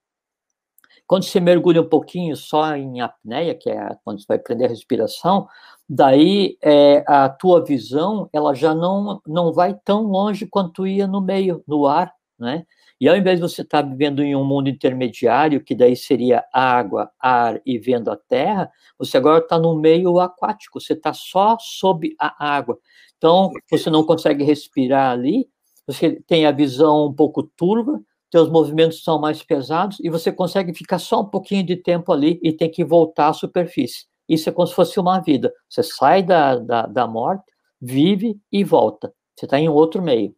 [1.05, 4.69] Quando você mergulha um pouquinho só em apneia, que é quando você vai prender a
[4.69, 5.47] respiração,
[5.88, 11.19] daí é, a tua visão ela já não, não vai tão longe quanto ia no
[11.19, 12.65] meio, no ar, né?
[13.03, 16.41] E ao invés de você estar tá vivendo em um mundo intermediário, que daí seria
[16.53, 21.57] água, ar e vendo a terra, você agora está no meio aquático, você está só
[21.59, 22.79] sob a água.
[23.17, 25.49] Então, você não consegue respirar ali,
[25.85, 30.73] você tem a visão um pouco turva, seus movimentos são mais pesados e você consegue
[30.73, 34.05] ficar só um pouquinho de tempo ali e tem que voltar à superfície.
[34.29, 35.51] Isso é como se fosse uma vida.
[35.69, 37.43] Você sai da, da, da morte,
[37.81, 39.13] vive e volta.
[39.35, 40.33] Você está em outro meio.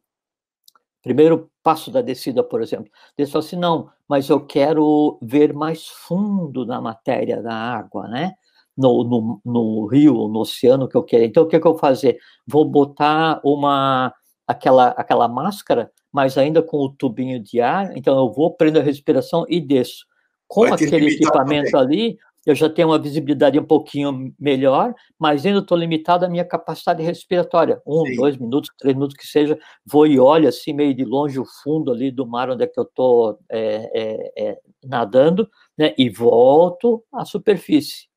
[1.06, 2.91] Primeiro passo da descida, por exemplo.
[3.28, 8.34] Falou assim, não, mas eu quero ver mais fundo na matéria da água, né?
[8.76, 11.24] No, no, no rio, no oceano que eu quero.
[11.24, 12.18] Então, o que, que eu vou fazer?
[12.48, 14.12] Vou botar uma
[14.48, 18.82] aquela, aquela máscara, mas ainda com o tubinho de ar, então eu vou prendo a
[18.82, 20.08] respiração e desço.
[20.48, 21.86] Com aquele equipamento também.
[21.86, 26.45] ali, eu já tenho uma visibilidade um pouquinho melhor, mas ainda estou limitado à minha
[26.45, 27.81] capacidade respiratória.
[27.86, 28.15] Um, Sim.
[28.15, 31.91] dois minutos, três minutos que seja, vou e olho assim, meio de longe, o fundo
[31.91, 37.03] ali do mar onde é que eu estou é, é, é, nadando, né, e volto
[37.12, 38.08] à superfície,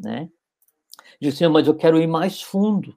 [0.00, 0.30] né.
[1.20, 2.94] Diz assim, mas eu quero ir mais fundo,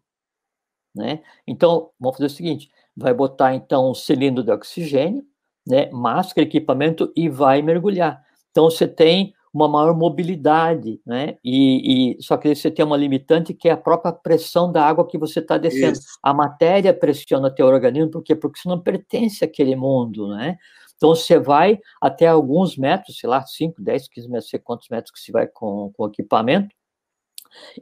[0.95, 1.21] né.
[1.45, 5.25] Então, vamos fazer o seguinte, vai botar então um cilindro de oxigênio,
[5.67, 8.23] né, máscara, equipamento e vai mergulhar.
[8.49, 11.37] Então, você tem uma maior mobilidade, né?
[11.43, 15.07] E, e, só que você tem uma limitante que é a própria pressão da água
[15.07, 15.93] que você está descendo.
[15.93, 16.19] Isso.
[16.21, 18.35] A matéria pressiona teu organismo, por quê?
[18.35, 20.57] Porque você não pertence àquele mundo, né?
[20.95, 25.11] Então você vai até alguns metros, sei lá, 5, 10, 15 metros, sei quantos metros
[25.11, 26.75] que você vai com, com o equipamento,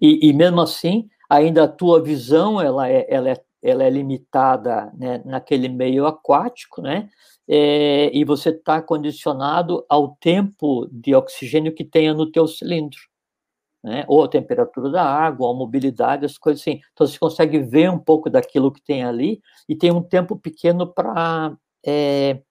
[0.01, 4.91] e, e mesmo assim, ainda a tua visão ela é, ela é, ela é limitada
[4.97, 7.09] né, naquele meio aquático, né?
[7.47, 12.99] é, e você está condicionado ao tempo de oxigênio que tenha no teu cilindro,
[13.83, 14.03] né?
[14.07, 16.81] ou a temperatura da água, a mobilidade, as coisas assim.
[16.91, 20.85] Então, você consegue ver um pouco daquilo que tem ali e tem um tempo pequeno
[20.85, 22.41] para é,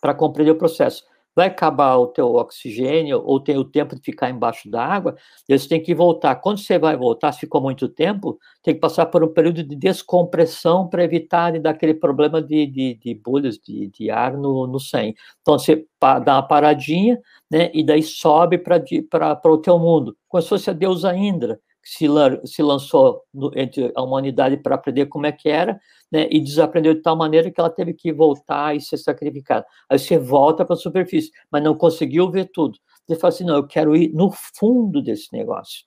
[0.00, 1.04] para compreender o processo.
[1.34, 5.16] Vai acabar o teu oxigênio ou tem o tempo de ficar embaixo da água,
[5.48, 6.36] eles têm que voltar.
[6.36, 9.74] Quando você vai voltar, se ficou muito tempo, tem que passar por um período de
[9.74, 14.66] descompressão para evitar de dar aquele problema de, de, de bolhas de, de ar no,
[14.66, 15.14] no sangue.
[15.40, 17.18] Então, você dá uma paradinha,
[17.50, 22.06] né, e daí sobe para o teu mundo, como se fosse a deusa Indra, se,
[22.44, 26.94] se lançou no, entre a humanidade para aprender como é que era, né, e desaprendeu
[26.94, 29.66] de tal maneira que ela teve que voltar e ser sacrificada.
[29.88, 32.78] Aí você volta para a superfície, mas não conseguiu ver tudo.
[33.06, 35.84] Você fala assim, não, eu quero ir no fundo desse negócio.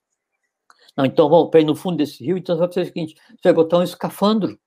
[0.97, 3.15] Não, então vamos para ir no fundo desse rio, então você vai fazer o seguinte,
[3.15, 4.57] você vai botar um escafandro,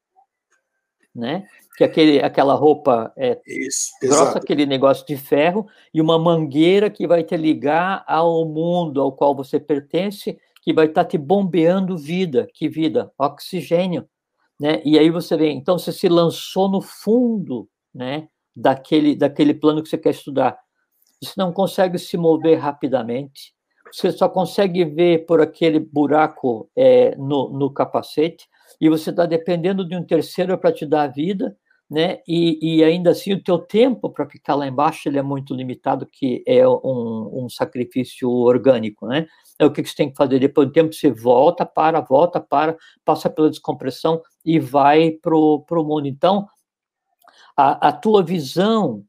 [1.15, 1.47] né?
[1.77, 6.91] Que é aquele, aquela roupa é, Isso, grossa, aquele negócio de ferro, e uma mangueira
[6.91, 10.39] que vai te ligar ao mundo ao qual você pertence,
[10.69, 12.47] que vai estar tá te bombeando vida.
[12.53, 13.11] Que vida?
[13.17, 14.07] Oxigênio.
[14.61, 14.83] Né?
[14.85, 19.89] E aí você vê, então você se lançou no fundo né, daquele, daquele plano que
[19.89, 20.59] você quer estudar.
[21.23, 23.55] Você não consegue se mover rapidamente,
[23.91, 28.47] você só consegue ver por aquele buraco é, no, no capacete,
[28.79, 31.57] e você está dependendo de um terceiro para te dar a vida,
[31.91, 32.19] né?
[32.29, 36.05] E, e ainda assim o teu tempo para ficar lá embaixo ele é muito limitado,
[36.05, 39.27] que é um, um sacrifício orgânico, né?
[39.59, 42.77] É o que você tem que fazer depois do tempo você volta, para, volta, para,
[43.05, 46.07] passa pela descompressão e vai para o mundo.
[46.07, 46.47] Então,
[47.57, 49.05] a, a tua visão,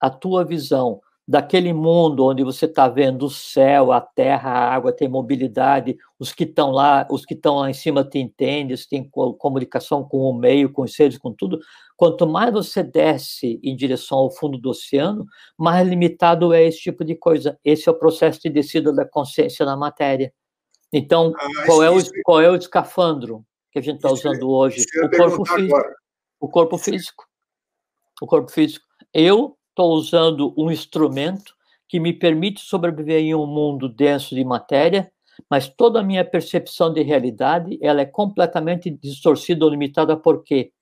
[0.00, 4.92] a tua visão daquele mundo onde você está vendo o céu, a terra, a água,
[4.92, 8.84] tem mobilidade, os que estão lá, os que estão lá em cima te entendem, você
[8.88, 11.60] tem comunicação com o meio, com os seres, com tudo.
[11.96, 15.24] Quanto mais você desce em direção ao fundo do oceano,
[15.56, 17.56] mais limitado é esse tipo de coisa.
[17.64, 20.34] Esse é o processo de descida da consciência na matéria.
[20.92, 24.84] Então, ah, qual, é o, qual é o escafandro que a gente está usando hoje?
[25.04, 25.76] O corpo físico.
[25.76, 25.94] Agora.
[26.40, 27.24] O corpo físico.
[28.20, 28.84] O corpo físico.
[29.14, 31.54] Eu estou usando um instrumento
[31.88, 35.10] que me permite sobreviver em um mundo denso de matéria,
[35.48, 40.72] mas toda a minha percepção de realidade ela é completamente distorcida ou limitada por quê?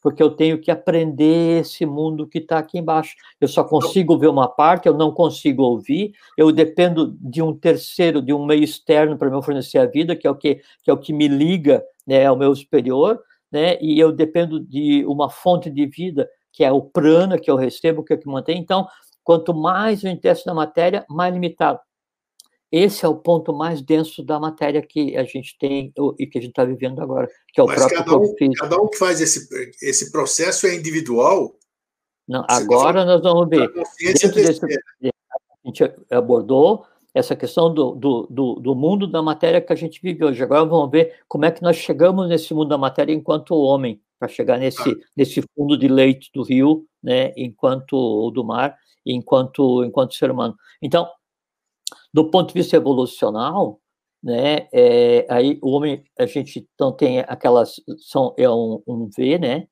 [0.00, 3.16] Porque eu tenho que aprender esse mundo que está aqui embaixo.
[3.40, 8.20] Eu só consigo ver uma parte, eu não consigo ouvir, eu dependo de um terceiro,
[8.20, 10.92] de um meio externo para me fornecer a vida, que é o que, que, é
[10.92, 13.18] o que me liga né, ao meu superior,
[13.50, 17.56] né, e eu dependo de uma fonte de vida que é o prana que eu
[17.56, 18.58] recebo, que é o que mantém.
[18.58, 18.86] Então,
[19.24, 21.80] quanto mais eu intesto na matéria, mais limitado.
[22.70, 26.40] Esse é o ponto mais denso da matéria que a gente tem e que a
[26.40, 28.52] gente está vivendo agora, que é o Mas próprio cada um.
[28.56, 29.48] Cada um que faz esse,
[29.82, 31.56] esse processo é individual?
[32.26, 33.70] Não, agora nós vamos ver.
[34.00, 39.72] Dentro desse, a gente abordou essa questão do, do, do, do, mundo da matéria que
[39.72, 40.42] a gente vive hoje.
[40.42, 44.28] Agora vamos ver como é que nós chegamos nesse mundo da matéria enquanto homem para
[44.28, 44.94] chegar nesse, ah.
[45.16, 50.56] nesse fundo de leite do rio, né, enquanto ou do mar, enquanto enquanto ser humano.
[50.80, 51.08] Então,
[52.12, 53.80] do ponto de vista evolucional,
[54.22, 59.38] né, é, aí o homem a gente então tem aquelas são é um, um V,
[59.38, 59.68] né,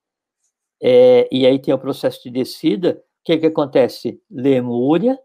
[0.82, 3.02] é, e aí tem o processo de descida.
[3.20, 4.20] O que que acontece?
[4.28, 5.18] Lemúria,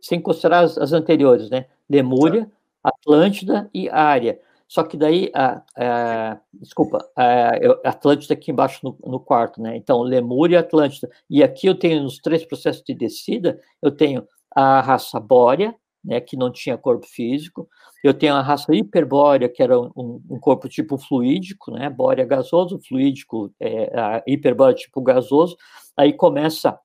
[0.00, 1.66] sem considerar as, as anteriores, né?
[1.88, 2.90] Lemúria, tá.
[2.90, 4.40] Atlântida e Área.
[4.72, 9.76] Só que daí, a, a desculpa, a, Atlântida aqui embaixo no, no, quarto, né?
[9.76, 11.10] Então, Lemúria e Atlântida.
[11.28, 16.22] E aqui eu tenho nos três processos de descida, eu tenho a raça bórea, né,
[16.22, 17.68] que não tinha corpo físico.
[18.02, 21.90] Eu tenho a raça hiperbórea, que era um, um corpo tipo fluídico, né?
[21.90, 25.54] Bórea gasoso, fluídico, é, a hiperbórea tipo gasoso.
[25.94, 26.80] Aí começa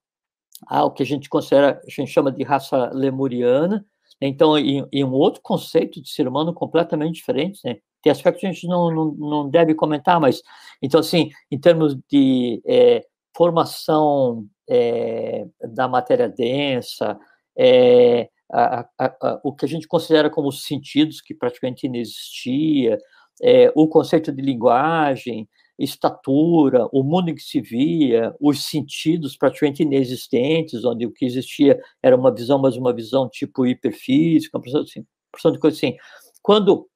[0.69, 3.86] o que a gente considera, a gente chama de raça lemuriana,
[4.21, 7.77] então, e, e, um outro conceito de ser humano completamente diferente, né?
[8.01, 10.41] Tem aspectos que a gente não, não, não deve comentar, mas,
[10.82, 17.18] então, assim, em termos de é, formação é, da matéria densa,
[17.57, 22.97] é, a, a, a, o que a gente considera como sentidos, que praticamente inexistia,
[23.41, 25.47] é, o conceito de linguagem,
[25.78, 31.80] estatura, o mundo em que se via, os sentidos praticamente inexistentes, onde o que existia
[32.01, 35.05] era uma visão, mas uma visão tipo hiperfísica, uma porção, assim,
[35.45, 35.95] uma de coisa assim.
[36.41, 36.88] Quando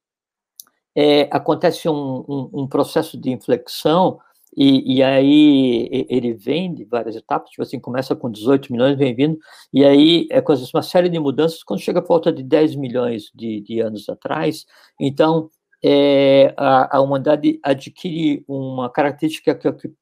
[0.96, 4.20] é, acontece um, um, um, processo de inflexão,
[4.56, 9.16] e, e, aí ele vem de várias etapas, tipo assim, começa com 18 milhões, vem
[9.16, 9.38] vindo,
[9.72, 13.62] e aí é uma série de mudanças, quando chega a volta de 10 milhões de,
[13.62, 14.66] de anos atrás,
[15.00, 15.50] então
[15.84, 19.94] é, a, a, humanidade adquire uma característica que, que,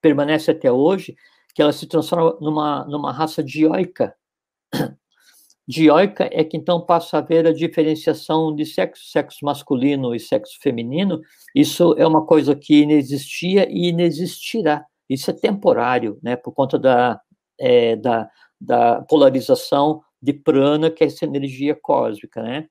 [0.00, 1.16] permanece até hoje,
[1.54, 4.14] que ela se transforma numa, numa raça dioica.
[5.68, 10.58] Dioica é que então passa a haver a diferenciação de sexo, sexo masculino e sexo
[10.60, 11.20] feminino.
[11.54, 14.84] Isso é uma coisa que inexistia e inexistirá.
[15.10, 17.20] Isso é temporário, né, por conta da,
[17.58, 22.68] é, da, da polarização de prana, que é essa energia cósmica, né?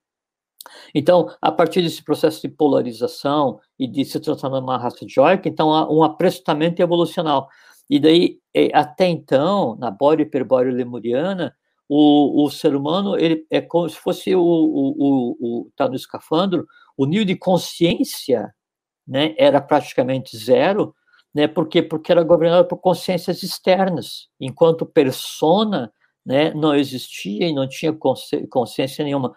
[0.94, 5.74] Então, a partir desse processo de polarização e de se transformar numa raça jóica, então
[5.74, 7.48] há um aprestamento evolucional.
[7.90, 11.56] E daí, é, até então, na bórea hiperbórea lemuriana,
[11.88, 15.96] o, o ser humano ele é como se fosse o, o, o, o tá no
[15.96, 16.66] escafandro,
[16.98, 18.54] o nível de consciência
[19.08, 20.96] né, era praticamente zero,
[21.34, 25.92] né, porque porque era governado por consciências externas, enquanto persona,
[26.26, 27.94] né, não existia e não tinha
[28.50, 29.36] consciência nenhuma.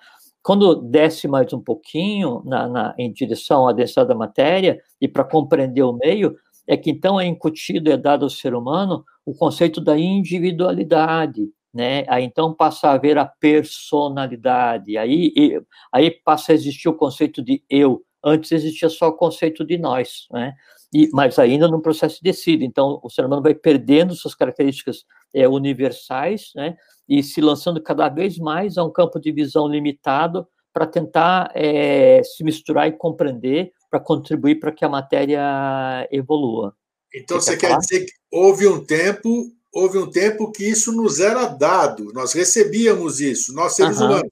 [0.49, 5.23] Quando desce mais um pouquinho na, na em direção à densidade da matéria e para
[5.23, 6.35] compreender o meio,
[6.67, 12.07] é que então é incutido, é dado ao ser humano o conceito da individualidade, né?
[12.09, 15.61] Aí então passa a haver a personalidade, aí,
[15.93, 20.29] aí passa a existir o conceito de eu, antes existia só o conceito de nós,
[20.33, 20.55] né?
[20.93, 25.05] E, mas ainda no processo de descida, então o ser humano vai perdendo suas características
[25.35, 26.77] é, universais, né?
[27.09, 32.23] E se lançando cada vez mais a um campo de visão limitado para tentar é,
[32.23, 36.75] se misturar e compreender, para contribuir para que a matéria evolua.
[37.15, 41.21] Então você, você quer dizer que houve um tempo houve um tempo que isso nos
[41.21, 44.31] era dado, nós recebíamos isso, nós seres humanos.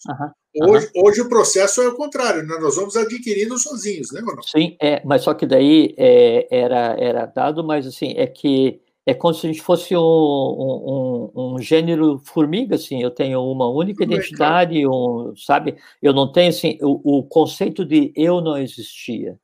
[0.63, 2.57] Hoje, hoje o processo é o contrário, né?
[2.61, 4.43] nós vamos adquirindo sozinhos, né, Manoel?
[4.43, 9.15] Sim, é, mas só que daí é, era, era dado, mas assim, é que é
[9.15, 14.05] como se a gente fosse um, um, um gênero formiga, assim, eu tenho uma única
[14.05, 15.77] Tudo identidade, bem, um, sabe?
[16.03, 19.39] Eu não tenho, assim, o, o conceito de eu não existia.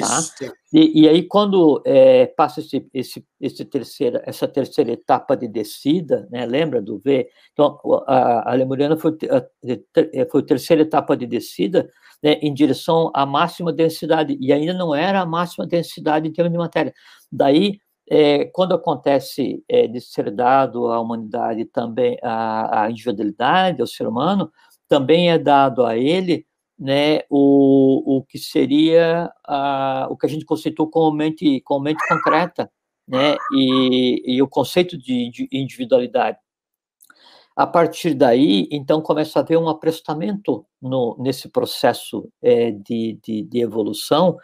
[0.00, 0.18] Tá?
[0.18, 0.34] Isso.
[0.38, 0.52] Tá?
[0.72, 6.26] E, e, aí, quando é, passa esse, esse, esse terceira, essa terceira etapa de descida,
[6.30, 7.28] né, lembra do V?
[7.52, 9.44] Então, a, a lemuriana foi, a,
[10.12, 11.88] é, foi a terceira etapa de descida
[12.22, 16.52] né, em direção à máxima densidade, e ainda não era a máxima densidade em termos
[16.52, 16.94] de matéria.
[17.30, 17.78] Daí,
[18.08, 24.06] é, quando acontece é, de ser dado à humanidade também a, a individualidade, ao ser
[24.06, 24.50] humano,
[24.88, 26.46] também é dado a ele
[26.78, 32.06] né, o, o que seria a, o que a gente conceitou como mente, como mente
[32.08, 32.70] concreta,
[33.06, 36.38] né, e, e o conceito de, de, individualidade.
[37.56, 43.42] A partir daí, então, começa a haver um aprestamento no, nesse processo é, de, de,
[43.42, 44.36] de, evolução,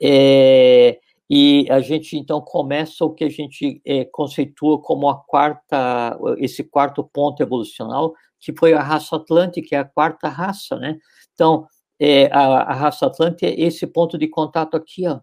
[0.00, 0.98] é,
[1.28, 6.64] e a gente, então, começa o que a gente é, conceitua como a quarta, esse
[6.64, 10.96] quarto ponto evolucional, que foi a raça atlântica, que é a quarta raça, né?
[11.38, 11.68] Então,
[12.00, 15.20] é, a, a, raça atlântica é esse ponto de contato aqui, ó,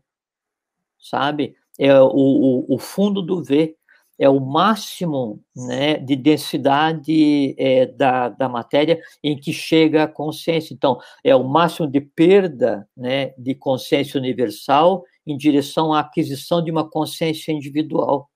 [0.98, 1.56] sabe?
[1.78, 3.76] É o, o, o fundo do V,
[4.18, 10.74] é o máximo né, de densidade é, da, da matéria em que chega a consciência.
[10.74, 16.72] Então, é o máximo de perda né, de consciência universal em direção à aquisição de
[16.72, 18.30] uma consciência individual,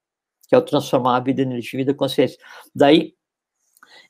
[0.50, 2.38] que é o transformar a vida em energia, vida consciência.
[2.76, 3.14] Daí,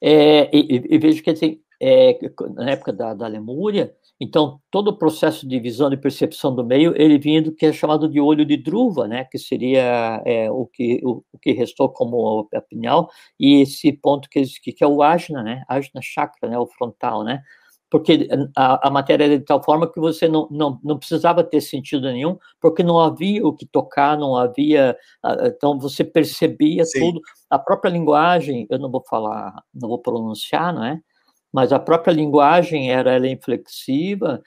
[0.02, 2.18] é, e, e, vejo que assim, é,
[2.56, 6.94] na época da, da Lemúria, então todo o processo de visão e percepção do meio,
[6.96, 10.66] ele vinha do que é chamado de olho de druva, né, que seria é, o,
[10.66, 13.10] que, o, o, que restou como a pinhal,
[13.40, 17.42] e esse ponto que, que é o ajna, né, ajna chakra, né, o frontal, né,
[17.90, 21.62] porque a, a matéria era de tal forma que você não, não, não precisava ter
[21.62, 24.96] sentido nenhum, porque não havia o que tocar, não havia,
[25.46, 27.00] então você percebia Sim.
[27.00, 31.02] tudo, a própria linguagem, eu não vou falar, não vou pronunciar, não é?
[31.52, 34.42] Mas a própria linguagem era ela inflexiva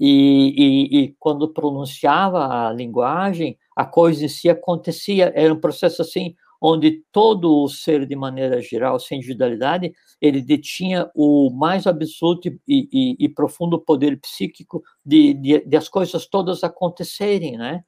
[0.00, 6.02] e, e, e, quando pronunciava a linguagem, a coisa em si acontecia, era um processo
[6.02, 12.48] assim, onde todo o ser, de maneira geral, sem individualidade, ele detinha o mais absoluto
[12.48, 17.84] e, e, e profundo poder psíquico de, de, de, as coisas todas acontecerem, né?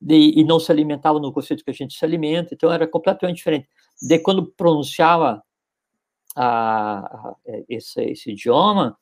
[0.00, 3.36] De, e não se alimentava no conceito que a gente se alimenta, então era completamente
[3.36, 3.68] diferente.
[4.00, 5.42] De quando pronunciava
[6.36, 8.96] a, a é, esse, esse, idioma,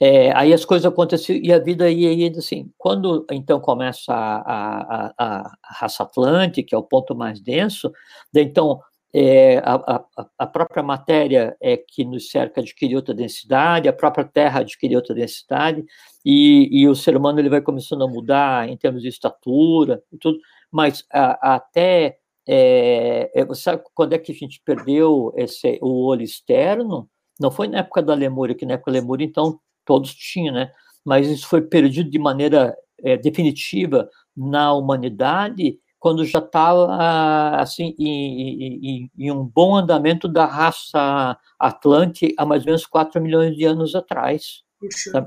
[0.00, 2.72] é, aí as coisas aconteciam e a vida ia indo assim.
[2.78, 7.92] Quando então começa a, a, a, raça atlântica, que é o ponto mais denso,
[8.34, 8.80] então
[9.12, 10.04] é, a,
[10.38, 15.14] a, própria matéria é que nos cerca adquire outra densidade, a própria Terra adquire outra
[15.14, 15.84] densidade,
[16.24, 20.16] e, e o ser humano ele vai começando a mudar em termos de estatura e
[20.16, 20.38] tudo,
[20.70, 27.08] mas até é, é, sabe quando é que a gente perdeu esse, o olho externo?
[27.38, 30.72] Não foi na época da Lemúria, que na época da Lemúria, então, todos tinham, né?
[31.04, 38.78] Mas isso foi perdido de maneira é, definitiva na humanidade quando já estava assim em,
[38.82, 43.64] em, em, um bom andamento da raça Atlante há mais ou menos 4 milhões de
[43.64, 44.62] anos atrás.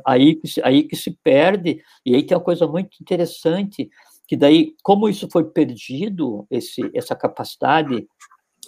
[0.06, 3.88] Aí, aí que se perde, e aí tem uma coisa muito interessante,
[4.28, 8.08] que daí, como isso foi perdido, esse, essa capacidade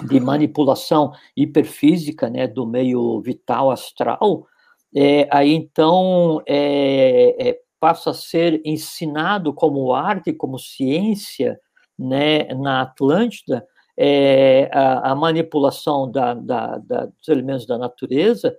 [0.07, 4.45] de manipulação hiperfísica, né, do meio vital astral,
[4.93, 11.59] é, aí então é, é, passa a ser ensinado como arte, como ciência,
[11.97, 13.65] né, na Atlântida,
[13.97, 18.55] é, a, a, manipulação da, da, da, dos elementos da natureza,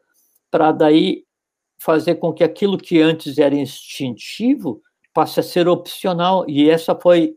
[0.51, 1.25] para daí
[1.79, 4.81] fazer com que aquilo que antes era instintivo
[5.17, 7.37] passe a ser opcional, e essa foi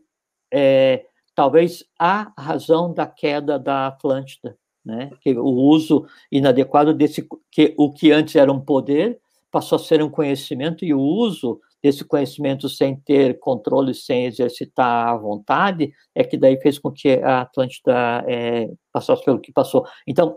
[0.52, 1.02] é,
[1.34, 4.54] talvez a razão da queda da Atlântida,
[4.84, 5.10] né?
[5.22, 9.18] Que o uso inadequado desse que o que antes era um poder
[9.50, 15.08] passou a ser um conhecimento e o uso desse conhecimento sem ter controle, sem exercitar
[15.08, 19.86] a vontade, é que daí fez com que a Atlântida é, passasse pelo que passou.
[20.06, 20.36] Então,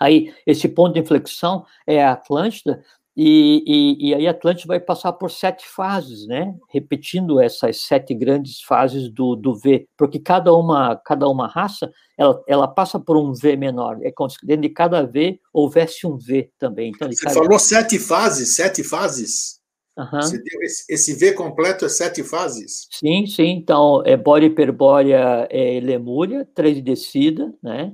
[0.00, 2.84] aí, esse ponto de inflexão é a Atlântida,
[3.20, 6.54] e, e, e, aí Atlântida vai passar por sete fases, né?
[6.70, 12.40] Repetindo essas sete grandes fases do, do V, porque cada uma, cada uma raça, ela,
[12.46, 13.98] ela passa por um V menor.
[14.02, 16.92] É como se dentro de cada V houvesse um V também.
[16.94, 17.34] Então, Você cada...
[17.34, 19.58] falou sete fases, sete fases?
[19.98, 20.20] Uhum.
[20.62, 22.86] Esse, esse, V completo é sete fases?
[22.88, 23.48] Sim, sim.
[23.48, 27.92] Então, é Bórea, Hiperbórea, é Lemúria, três de descida, né?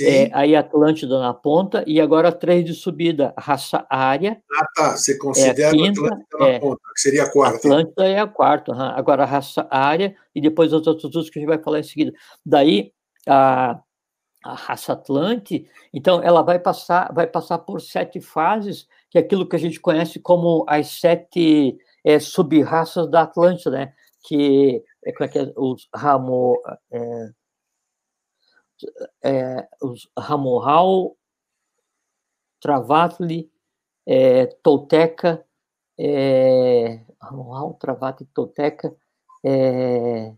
[0.00, 4.42] É, aí Atlântida na ponta, e agora três de subida, raça área.
[4.58, 4.96] Ah, tá.
[4.96, 7.56] Você considera é quinta, Atlântida na é, ponta, que seria a quarta.
[7.58, 8.80] Atlântida é a quarta, uhum.
[8.80, 12.12] agora raça área, e depois os outros usos que a gente vai falar em seguida.
[12.44, 12.92] Daí,
[13.28, 13.80] a,
[14.44, 19.48] a raça Atlante, então ela vai passar, vai passar por sete fases, que é aquilo
[19.48, 23.92] que a gente conhece como as sete é, sub-raças da Atlântida, né?
[24.26, 26.60] Que é, como é que é, os ramo,
[26.90, 27.28] é,
[29.22, 31.16] é, os Ramohal,
[32.60, 33.50] Travatli,
[34.06, 35.44] é, Tolteca,
[35.98, 38.94] é, Ramohal, Travatli, Tolteca,
[39.44, 40.34] é,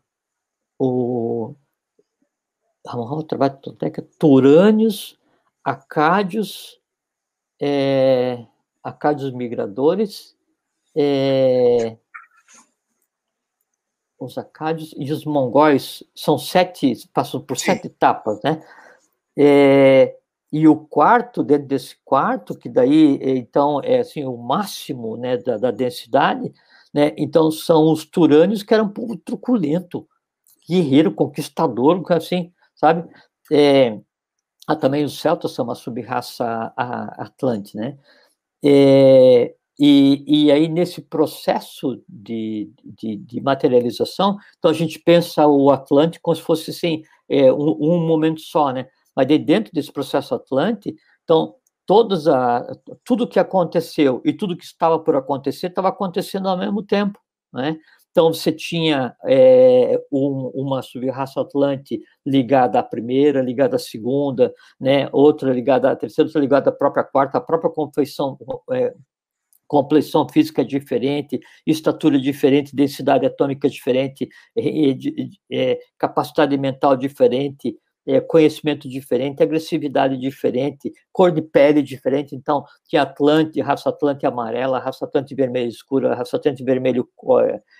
[0.79, 1.55] o
[2.87, 5.19] Ramohal, Travatli, Tolteca, Turânios,
[5.65, 6.81] Acádios,
[7.61, 8.47] é,
[8.83, 10.37] Acádios migradores,
[10.97, 11.99] é,
[14.19, 17.67] os acádios e os mongóis são sete, passam por Sim.
[17.67, 18.63] sete etapas, né?
[19.37, 20.17] É,
[20.53, 25.59] e o quarto, dentro desse quarto, que daí, então, é assim, o máximo né, da,
[25.59, 26.53] da densidade,
[26.93, 27.13] né?
[27.17, 30.09] Então, são os turânios, que eram um povo truculento,
[30.69, 33.09] guerreiro, conquistador, assim, sabe?
[33.53, 33.99] É,
[34.67, 37.99] ah, também os celtas são uma sub-raça atlante, né?
[38.65, 45.71] É, e, e aí, nesse processo de, de, de, materialização, então a gente pensa o
[45.71, 48.89] Atlântico como se fosse assim, é, um, um, momento só, né?
[49.15, 51.55] Mas de dentro desse processo Atlântico, então,
[52.33, 52.67] a,
[53.05, 57.19] tudo que aconteceu e tudo que estava por acontecer estava acontecendo ao mesmo tempo,
[57.53, 57.79] né?
[58.11, 65.09] Então, você tinha é, um, uma sub-raça Atlante ligada à primeira, ligada à segunda, né?
[65.13, 68.37] outra ligada à terceira, outra ligada à própria quarta, a própria confeição,
[68.73, 68.93] é,
[69.69, 74.97] complexão física diferente, estatura diferente, densidade atômica diferente, é,
[75.53, 77.77] é, capacidade mental diferente,
[78.09, 82.35] é, conhecimento diferente, agressividade diferente, cor de pele diferente.
[82.35, 87.07] Então, tinha Atlante, raça Atlante amarela, raça Atlante vermelho escura, raça Atlante vermelho,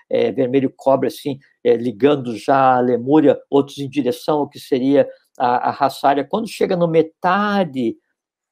[0.07, 5.09] é, vermelho cobre, assim, é, ligando já a Lemúria, outros em direção ao que seria
[5.37, 6.23] a, a raça área.
[6.23, 7.97] Quando chega no metade,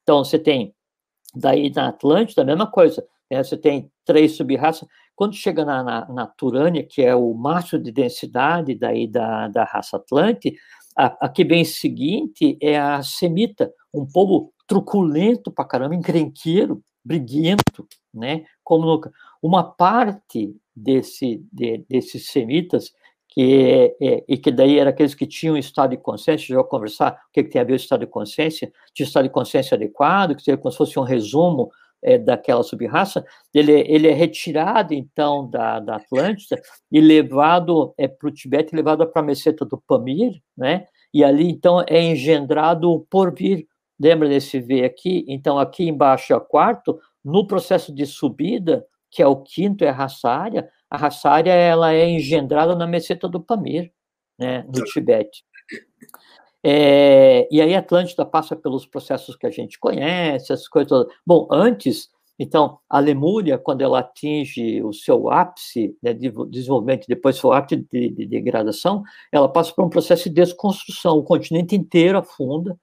[0.02, 0.74] então você tem
[1.32, 3.42] daí na Atlântida, a mesma coisa, né?
[3.42, 4.88] Você tem três sub-raças.
[5.14, 9.64] Quando chega na, na, na, Turânia, que é o máximo de densidade daí da, da
[9.64, 10.54] raça Atlante,
[10.96, 17.86] a, a que vem seguinte é a semita, um povo truculento pra caramba, encrenqueiro, briguento,
[18.12, 18.44] né?
[18.62, 19.10] Como nunca.
[19.42, 22.92] Uma parte desse, de, desses semitas
[23.28, 27.12] que é, é, e que daí era aqueles que tinham estado de consciência, já conversar
[27.12, 30.34] o que, que tem a ver o estado de consciência, tinha estado de consciência adequado,
[30.34, 31.70] que seria como se fosse um resumo
[32.02, 38.28] é, daquela subraça, ele, ele é retirado, então, da, da Atlântida e levado é, para
[38.28, 40.86] o Tibete, levado para a meseta do Pamir, né?
[41.12, 43.66] E ali, então, é engendrado o porvir.
[43.98, 45.24] Lembra desse V aqui?
[45.26, 49.88] Então, aqui embaixo é o quarto, no processo de subida, que é o quinto, é
[49.88, 53.92] a raça área, a raça área, ela é engendrada na meseta do Pamir,
[54.38, 55.44] né, no Tibete.
[56.64, 61.06] É, e aí Atlântida passa pelos processos que a gente conhece, essas coisas.
[61.26, 67.36] Bom, antes, então, a Lemúria, quando ela atinge o seu ápice né, de desenvolvimento, depois
[67.36, 69.02] seu ápice de, de, degradação,
[69.32, 72.78] ela passa por um processo de desconstrução, o continente inteiro afunda,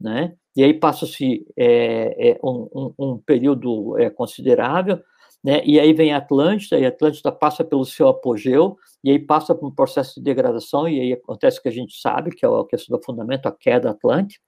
[0.00, 0.34] né?
[0.56, 5.00] E aí passa-se é, é, um, um, um, período é, considerável,
[5.42, 5.62] né?
[5.64, 9.74] E aí vem Atlântida, e Atlântida passa pelo seu apogeu, e aí passa por um
[9.74, 12.96] processo de degradação, e aí acontece o que a gente sabe, que é a questão
[12.96, 14.44] do fundamento, a queda atlântica.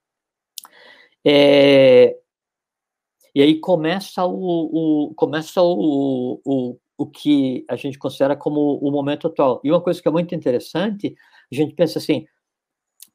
[1.24, 2.16] É,
[3.34, 8.90] e aí começa o, o começa o, o, o que a gente considera como o
[8.90, 9.60] momento atual.
[9.64, 11.14] E uma coisa que é muito interessante,
[11.50, 12.26] a gente pensa assim,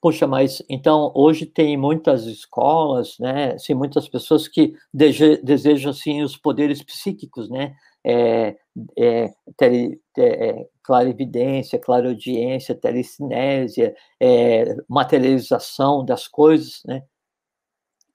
[0.01, 3.53] Puxa, mas então hoje tem muitas escolas, né?
[3.53, 7.75] Assim, muitas pessoas que desejam assim os poderes psíquicos, né?
[8.05, 8.55] É,
[8.97, 17.03] é, tele, é, clarividência, clareaudiência, telecinésia, é, materialização das coisas, né?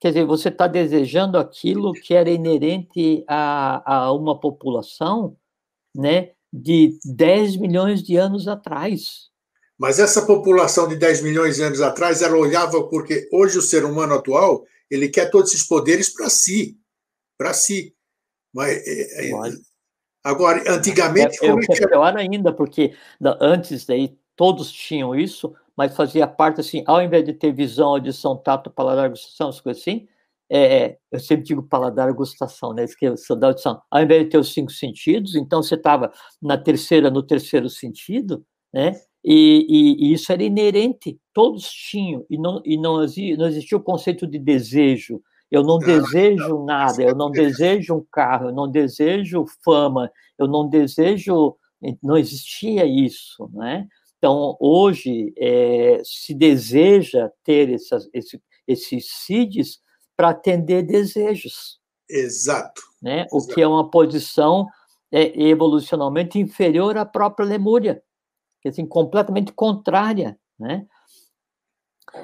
[0.00, 5.36] Quer dizer, você está desejando aquilo que era inerente a, a uma população,
[5.96, 6.32] né?
[6.52, 9.31] De 10 milhões de anos atrás,
[9.82, 13.84] mas essa população de 10 milhões de anos atrás, ela olhava porque hoje o ser
[13.84, 16.78] humano atual, ele quer todos esses poderes para si,
[17.36, 17.92] para si.
[18.54, 19.32] Mas é, é,
[20.22, 22.94] agora, antigamente é, é, é, é pior ainda, porque
[23.40, 28.36] antes daí todos tinham isso, mas fazia parte assim, ao invés de ter visão, audição,
[28.36, 30.06] tato, paladar, gustação, as coisas assim,
[30.48, 32.86] é, eu sempre digo paladar, gustação, né?
[32.96, 33.82] Que sou da audição.
[33.90, 38.46] Ao invés de ter os cinco sentidos, então você estava na terceira, no terceiro sentido,
[38.72, 38.94] né?
[39.24, 43.78] E, e, e, isso era inerente, todos tinham, e não, e não, existia, não existia
[43.78, 45.22] o conceito de desejo.
[45.50, 50.68] Eu não desejo nada, eu não desejo um carro, eu não desejo fama, eu não
[50.68, 51.56] desejo.
[52.02, 53.86] Não existia isso, né?
[54.16, 59.80] Então, hoje, é, se deseja ter essas, esse, esses CIDs
[60.16, 61.80] para atender desejos.
[62.08, 62.80] Exato.
[63.02, 63.26] Né?
[63.32, 63.54] O Exato.
[63.54, 64.68] que é uma posição
[65.10, 68.00] é, evolucionalmente inferior à própria Lemúria
[68.68, 70.86] assim, completamente contrária, né?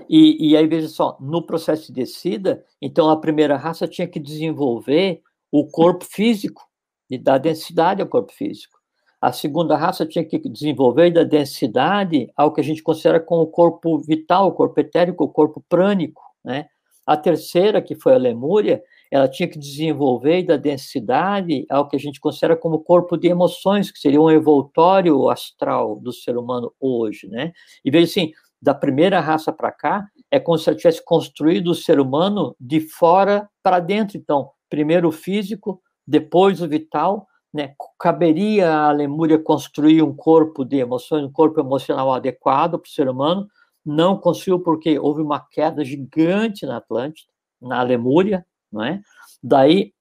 [0.08, 4.20] E, e aí, veja só, no processo de descida, então a primeira raça tinha que
[4.20, 6.62] desenvolver o corpo físico
[7.08, 8.78] e dar densidade ao corpo físico.
[9.20, 13.46] A segunda raça tinha que desenvolver dar densidade ao que a gente considera como o
[13.46, 16.68] corpo vital, o corpo etérico, o corpo prânico, né?
[17.08, 21.98] A terceira, que foi a Lemúria, ela tinha que desenvolver da densidade ao que a
[21.98, 27.26] gente considera como corpo de emoções, que seria um evoltório astral do ser humano hoje,
[27.26, 27.54] né?
[27.82, 31.74] E veja assim, da primeira raça para cá, é como se ela tivesse construído o
[31.74, 34.18] ser humano de fora para dentro.
[34.18, 37.72] Então, primeiro o físico, depois o vital, né?
[37.98, 43.08] Caberia a Lemúria construir um corpo de emoções, um corpo emocional adequado para o ser
[43.08, 43.48] humano.
[43.90, 49.00] Não conseguiu porque houve uma queda gigante na Atlântida, na Lemúria, não é?
[49.42, 49.94] Daí,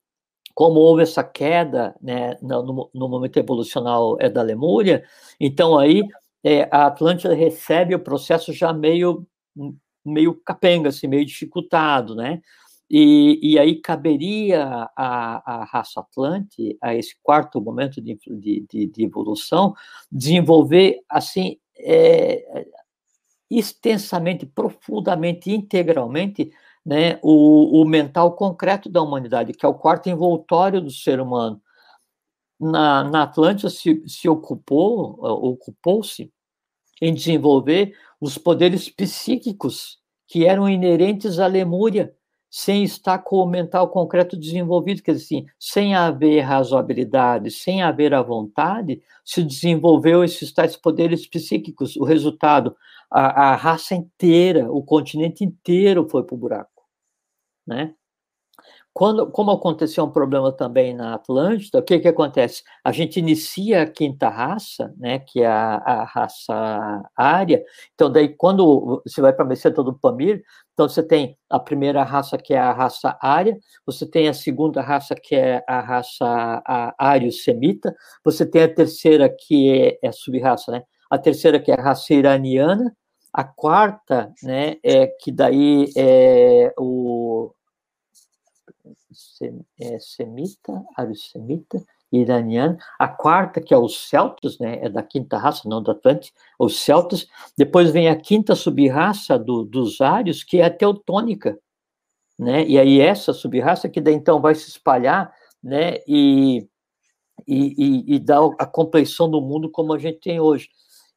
[0.54, 5.06] como houve essa queda né, no, no momento evolucional é da Lemúria,
[5.40, 6.04] então aí
[6.44, 9.26] é, a Atlântida recebe o processo já meio
[10.04, 12.42] meio capenga, assim, meio dificultado, né?
[12.90, 19.04] E, e aí caberia a, a raça Atlante, a esse quarto momento de, de, de
[19.04, 19.74] evolução,
[20.12, 22.66] desenvolver, assim, é,
[23.50, 26.52] extensamente, profundamente, integralmente,
[26.86, 31.62] né, o, o mental concreto da humanidade, que é o quarto envoltório do ser humano.
[32.60, 36.32] Na, na Atlântida se, se ocupou, ocupou-se
[37.02, 42.14] em desenvolver os poderes psíquicos que eram inerentes à Lemúria,
[42.50, 48.14] sem estar com o mental concreto desenvolvido, quer dizer, assim, sem haver razoabilidade, sem haver
[48.14, 51.96] a vontade, se desenvolveu esses tais poderes psíquicos.
[51.98, 52.76] O resultado,
[53.12, 56.78] a, a raça inteira, o continente inteiro foi para o buraco
[57.68, 57.94] né?
[58.98, 62.64] Quando, como aconteceu um problema também na Atlântida, o que que acontece?
[62.84, 67.64] A gente inicia a quinta raça, né, que é a, a raça área.
[67.94, 70.42] Então, daí, quando você vai para a meseta do Pamir,
[70.74, 74.82] então você tem a primeira raça, que é a raça área, você tem a segunda
[74.82, 76.64] raça, que é a raça
[76.98, 77.96] ário-semita,
[78.26, 80.82] você tem a terceira, que é, é sub-raça, né?
[81.08, 82.92] A terceira, que é a raça iraniana,
[83.32, 87.54] a quarta, né, é que daí é o
[89.80, 90.84] é, semita,
[91.16, 92.78] semita, iraniano.
[92.98, 96.80] A quarta, que é os celtas, né, é da quinta raça, não da Atlante, os
[96.80, 97.28] celtas.
[97.58, 101.58] Depois vem a quinta subraça do, dos ários, que é a teutônica.
[102.38, 102.66] Né?
[102.68, 106.68] E aí essa subraça que daí então vai se espalhar, né, e,
[107.48, 110.70] e, e, e dar a compleição do mundo como a gente tem hoje.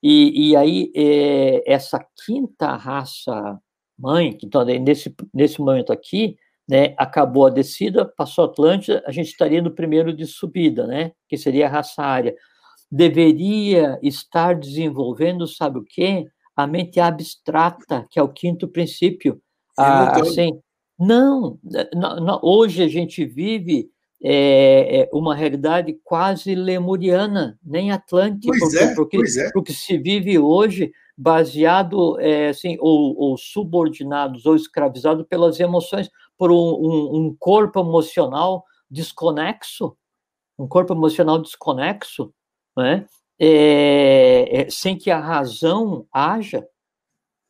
[0.02, 3.60] E, e aí é, essa quinta raça
[3.98, 6.38] mãe, então nesse, nesse momento aqui,
[6.70, 11.10] né, acabou a descida, passou a Atlântida, a gente estaria no primeiro de subida, né,
[11.28, 12.32] que seria a raça área.
[12.88, 16.26] Deveria estar desenvolvendo, sabe o quê?
[16.54, 19.42] A mente abstrata, que é o quinto princípio.
[19.76, 20.60] Ah, assim,
[20.96, 21.58] não,
[21.92, 23.90] não, não, hoje a gente vive
[24.22, 29.50] é, é uma realidade quase lemuriana, nem atlântica, porque, é, porque, é.
[29.52, 36.10] porque se vive hoje baseado, é, assim, ou, ou, subordinados ou escravizados pelas emoções,
[36.40, 39.94] por um, um, corpo emocional desconexo,
[40.58, 42.32] um corpo emocional desconexo,
[42.74, 43.04] né?
[43.38, 46.66] É, é, sem que a razão haja,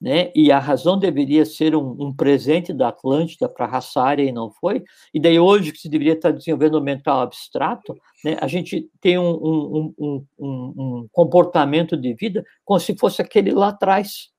[0.01, 0.33] né?
[0.35, 4.33] E a razão deveria ser um, um presente da Atlântida para a raça área e
[4.33, 4.83] não foi.
[5.15, 8.39] E daí hoje que se deveria estar desenvolvendo o mental abstrato, né?
[8.41, 14.31] A gente tem um, um, um, comportamento de vida como se fosse aquele lá atrás.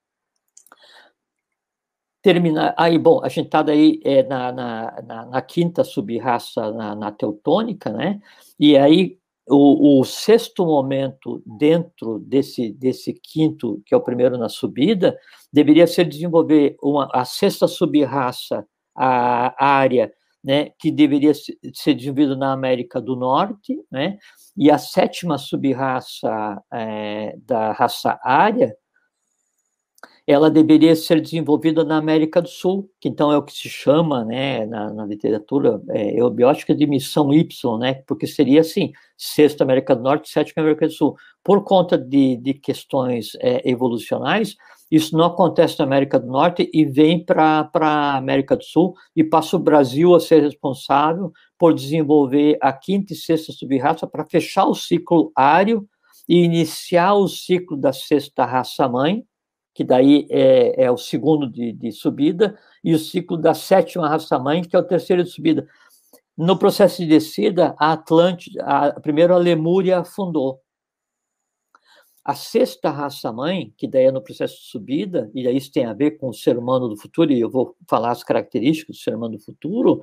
[2.22, 6.96] Terminar aí, bom, a gente está daí é, na, na, na, na, quinta subraça na,
[6.96, 8.22] na teutônica, né?
[8.60, 9.18] E aí
[9.50, 15.18] o, o, sexto momento dentro desse, desse quinto, que é o primeiro na subida,
[15.52, 18.66] deveria ser desenvolver uma, a sexta subraça,
[18.96, 20.12] a, área,
[20.44, 24.18] né, que deveria ser desenvolvida na América do Norte, né,
[24.56, 28.76] e a sétima subraça é, da raça área,
[30.26, 34.24] ela deveria ser desenvolvida na América do Sul, que então é o que se chama,
[34.24, 39.96] né, na, na literatura é, eubiótica de missão Y, né, porque seria assim, sexta América
[39.96, 41.16] do Norte, sétima América do Sul.
[41.44, 44.56] Por conta de, de questões é, evolucionais,
[44.92, 49.24] isso não acontece na América do Norte e vem para a América do Sul e
[49.24, 54.66] passa o Brasil a ser responsável por desenvolver a quinta e sexta subraça para fechar
[54.66, 55.88] o ciclo ário
[56.28, 59.24] e iniciar o ciclo da sexta raça-mãe,
[59.74, 64.62] que daí é, é o segundo de, de, subida, e o ciclo da sétima raça-mãe,
[64.62, 65.68] que é o terceiro de subida.
[66.38, 70.60] No processo de descida, a Atlântida, a, primeiro a Lemúria afundou.
[72.24, 76.12] A sexta raça-mãe, que daí é no processo de subida, e isso tem a ver
[76.18, 79.38] com o ser humano do futuro, e eu vou falar as características do ser humano
[79.38, 80.02] do futuro,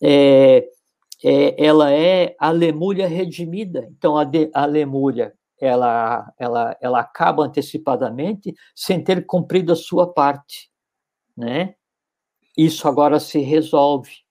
[0.00, 0.68] é,
[1.24, 3.88] é, ela é a Lemúria redimida.
[3.96, 10.12] Então, a, de, a Lemúria ela, ela, ela acaba antecipadamente sem ter cumprido a sua
[10.12, 10.70] parte,
[11.36, 11.74] né?
[12.56, 14.26] Isso agora se resolve.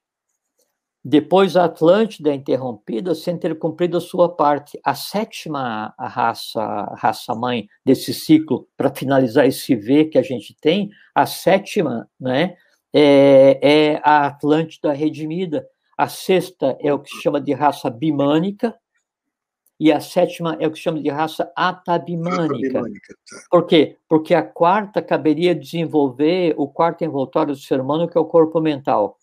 [1.08, 4.80] Depois a Atlântida é interrompida sem ter cumprido a sua parte.
[4.84, 6.64] A sétima raça,
[6.98, 12.56] raça mãe desse ciclo, para finalizar esse V que a gente tem, a sétima, né,
[12.92, 15.68] é, é a Atlântida redimida.
[15.96, 18.76] A sexta é o que se chama de raça bimânica,
[19.80, 22.82] e a sétima é o que chama de raça atabimânica.
[22.82, 23.38] Tá.
[23.50, 23.98] Por quê?
[24.08, 28.62] Porque a quarta caberia desenvolver o quarto envoltório do ser humano, que é o corpo
[28.62, 29.18] mental.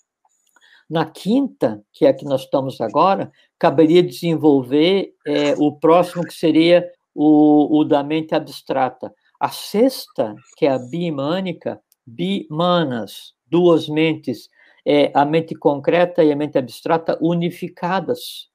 [0.88, 6.34] Na quinta, que é a que nós estamos agora, caberia desenvolver é, o próximo, que
[6.34, 9.14] seria o, o da mente abstrata.
[9.40, 14.50] A sexta, que é a bimânica, bimanas, duas mentes,
[14.84, 18.51] é, a mente concreta e a mente abstrata unificadas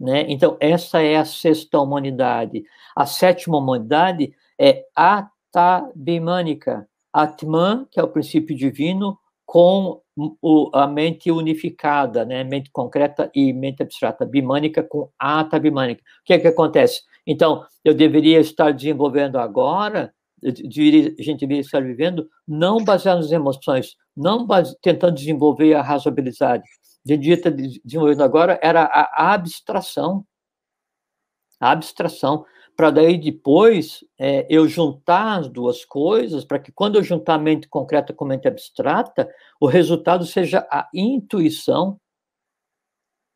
[0.00, 0.24] né?
[0.28, 2.64] Então, essa é a sexta humanidade.
[2.96, 6.88] A sétima humanidade é atabimânica.
[7.12, 12.44] Atman, que é o princípio divino, com o, a mente unificada, né?
[12.44, 16.02] mente concreta e mente abstrata, bimânica com atabimânica.
[16.22, 17.02] O que é que acontece?
[17.26, 23.32] Então, eu deveria estar desenvolvendo agora, deveria, a gente deveria estar vivendo, não baseado nas
[23.32, 26.64] emoções, não base, tentando desenvolver a razoabilidade,
[27.04, 30.24] devia estar desenvolvendo agora era a abstração.
[31.58, 32.44] A abstração.
[32.76, 37.38] Para daí depois é, eu juntar as duas coisas, para que quando eu juntar a
[37.38, 39.28] mente concreta com a mente abstrata,
[39.60, 42.00] o resultado seja a intuição.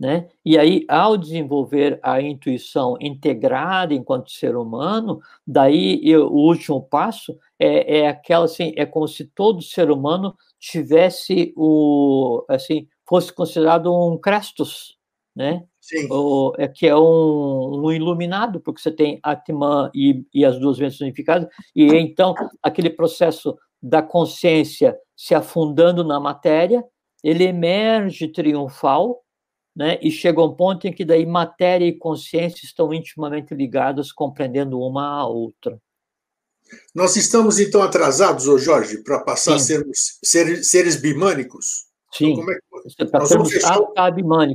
[0.01, 0.29] Né?
[0.45, 7.39] E aí, ao desenvolver a intuição integrada enquanto ser humano, daí eu, o último passo
[7.59, 13.93] é, é aquela assim, é como se todo ser humano tivesse o assim fosse considerado
[13.93, 14.97] um Crestus,
[15.35, 15.65] né?
[15.81, 16.07] Sim.
[16.11, 20.79] O, é, que é um, um, iluminado, porque você tem Atman e, e as duas
[20.79, 26.83] vezes unificadas, e então aquele processo da consciência se afundando na matéria,
[27.23, 29.23] ele emerge triunfal,
[29.77, 29.99] né?
[30.01, 35.21] E chega um ponto em que daí matéria e consciência estão intimamente ligadas, compreendendo uma
[35.21, 35.79] a outra.
[36.95, 39.57] Nós estamos então atrasados, ô Jorge, para passar Sim.
[39.57, 41.87] a sermos seres, seres bimânicos?
[42.17, 42.33] Sim.
[42.33, 43.79] Então, como é que nós vamos fechar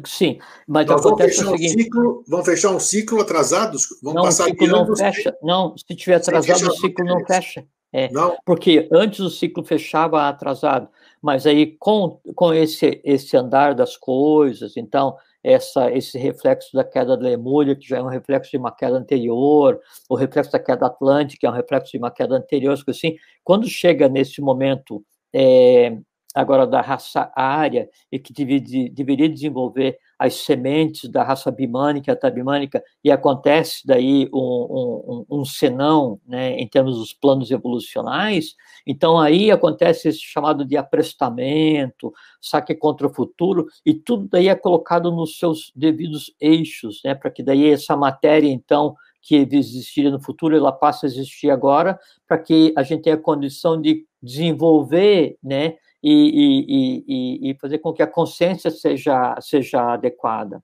[0.06, 0.40] sim.
[0.68, 1.76] Mas nós acontece o seguinte.
[1.76, 3.88] Um ciclo, vamos fechar um ciclo atrasados?
[4.02, 5.38] Vamos não, passar o ciclo não fecha.
[5.42, 7.66] Não, se tiver atrasado, o ciclo não fecha.
[7.92, 8.38] É, não.
[8.46, 10.88] Porque antes o ciclo fechava atrasado,
[11.22, 17.18] mas aí com, com esse, esse andar das coisas, então essa, esse reflexo da queda
[17.18, 20.86] da Lemúria, que já é um reflexo de uma queda anterior, o reflexo da queda
[20.86, 25.04] atlântica, que é um reflexo de uma queda anterior, assim, quando chega nesse momento
[25.34, 25.98] é,
[26.36, 33.10] agora da raça área e que deveria desenvolver as sementes da raça bimânica, tabimânica, e
[33.10, 38.56] acontece daí um, um, um senão, né, em termos dos planos evolucionais,
[38.86, 44.56] então aí acontece esse chamado de aprestamento, saque contra o futuro, e tudo daí é
[44.56, 50.20] colocado nos seus devidos eixos, né, para que daí essa matéria, então, que existiria no
[50.20, 55.76] futuro, ela passe a existir agora, para que a gente tenha condição de desenvolver, né,
[56.02, 60.64] e, e, e, fazer com que a consciência seja, seja adequada.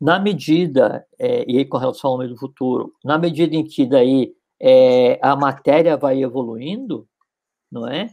[0.00, 3.86] Na medida, é, e aí com relação ao homem do futuro, na medida em que
[3.86, 7.06] daí é, a matéria vai evoluindo,
[7.70, 8.10] não é?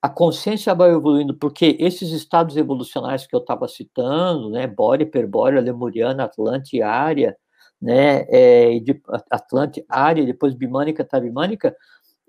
[0.00, 5.60] A consciência vai evoluindo, porque esses estados evolucionais que eu estava citando, né, Bórea, Hiperbórea,
[5.60, 7.36] Lemuriana, Atlante, Área,
[7.80, 8.80] né, é,
[9.30, 11.76] Atlante, Área, depois Bimânica, Tabimânica,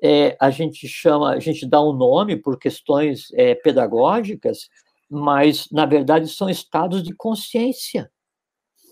[0.04, 4.68] é, a gente chama, a gente dá um nome por questões é, pedagógicas,
[5.10, 8.12] mas na verdade são estados de consciência.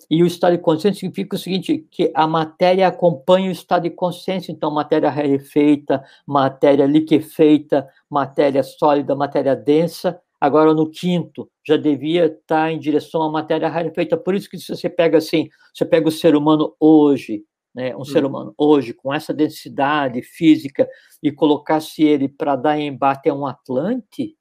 [0.10, 3.90] E o estado de consciência significa o seguinte, que a matéria acompanha o estado de
[3.90, 12.26] consciência, então matéria rarefeita, matéria liquefeita, matéria sólida, matéria densa, agora no quinto, já devia
[12.26, 16.08] estar em direção à matéria rarefeita, por isso que se você pega assim, você pega
[16.08, 17.44] o ser humano hoje,
[17.74, 18.30] né, um ser uhum.
[18.30, 20.88] humano hoje, com essa densidade física,
[21.22, 24.36] e colocasse ele para dar embate a um Atlante,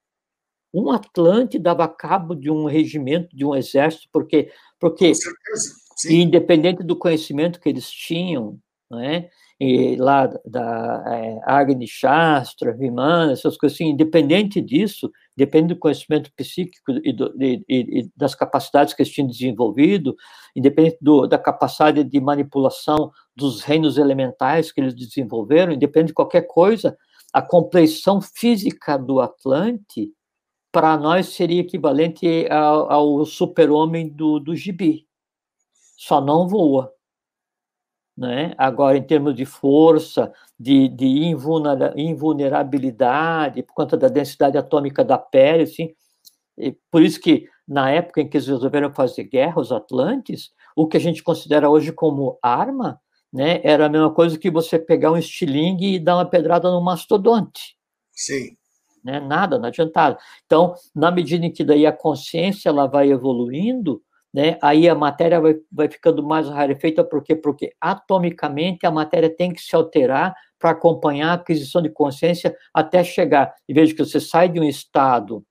[0.72, 5.12] um Atlante dava cabo de um regimento, de um exército, porque, porque
[6.08, 8.58] independente do conhecimento que eles tinham,
[8.90, 9.28] né,
[9.58, 16.30] e lá da é, Agni Shastra, Vimana, essas coisas assim, independente disso, depende do conhecimento
[16.34, 20.16] psíquico e, do, e, e, das capacidades que eles tinham desenvolvido,
[20.56, 26.46] independente do, da capacidade de manipulação dos reinos elementais que eles desenvolveram, independente de qualquer
[26.46, 26.96] coisa,
[27.32, 30.12] a compleição física do Atlante,
[30.72, 35.06] para nós, seria equivalente ao, ao super-homem do, do gibi.
[35.96, 36.92] Só não voa
[38.20, 38.52] né?
[38.58, 41.06] Agora, em termos de força, de, de
[41.96, 45.94] invulnerabilidade, por conta da densidade atômica da pele, assim,
[46.90, 50.98] por isso que, na época em que eles resolveram fazer guerra, os Atlantes, o que
[50.98, 53.00] a gente considera hoje como arma,
[53.32, 56.82] né, era a mesma coisa que você pegar um estilingue e dar uma pedrada no
[56.82, 57.74] mastodonte.
[58.12, 58.54] Sim.
[59.02, 60.18] Né, nada, não adiantava.
[60.44, 64.02] Então, na medida em que daí a consciência ela vai evoluindo,
[64.32, 64.58] né?
[64.62, 67.34] Aí a matéria vai, vai ficando mais rarefeita, por quê?
[67.34, 73.02] Porque atomicamente a matéria tem que se alterar para acompanhar a aquisição de consciência até
[73.02, 73.54] chegar.
[73.68, 75.44] E veja que você sai de um estado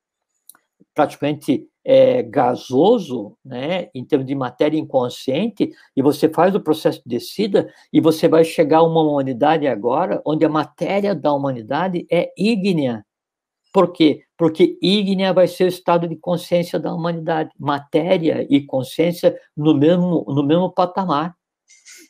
[0.93, 7.09] praticamente é, gasoso, né, em termos de matéria inconsciente, e você faz o processo de
[7.17, 12.31] descida, e você vai chegar a uma humanidade agora onde a matéria da humanidade é
[12.37, 13.05] ígnea,
[13.71, 14.23] por quê?
[14.37, 20.25] Porque ígnea vai ser o estado de consciência da humanidade, matéria e consciência no mesmo,
[20.27, 21.35] no mesmo patamar.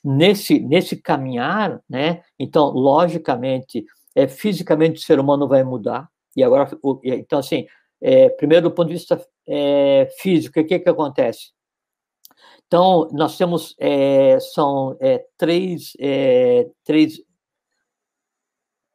[0.01, 2.22] Nesse, nesse caminhar, né?
[2.39, 3.86] Então, logicamente,
[4.16, 6.07] é, fisicamente o ser humano vai mudar.
[6.38, 6.70] E agora,
[7.03, 7.68] então, assim,
[8.01, 11.51] é, primeiro do ponto de vista é, físico, o que, que acontece?
[12.66, 17.20] Então, nós temos, é, são é, três, é, três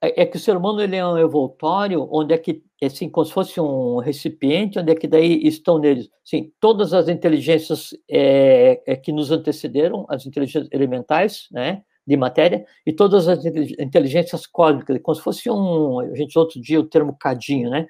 [0.04, 3.24] é, é que o ser humano ele é um evoltório onde é que assim como
[3.24, 6.08] se fosse um recipiente onde é que daí estão neles.
[6.24, 12.66] Sim todas as inteligências é, é, que nos antecederam as inteligências elementais né de matéria
[12.86, 17.16] e todas as inteligências cósmicas como se fosse um a gente outro dia o termo
[17.18, 17.86] cadinho né.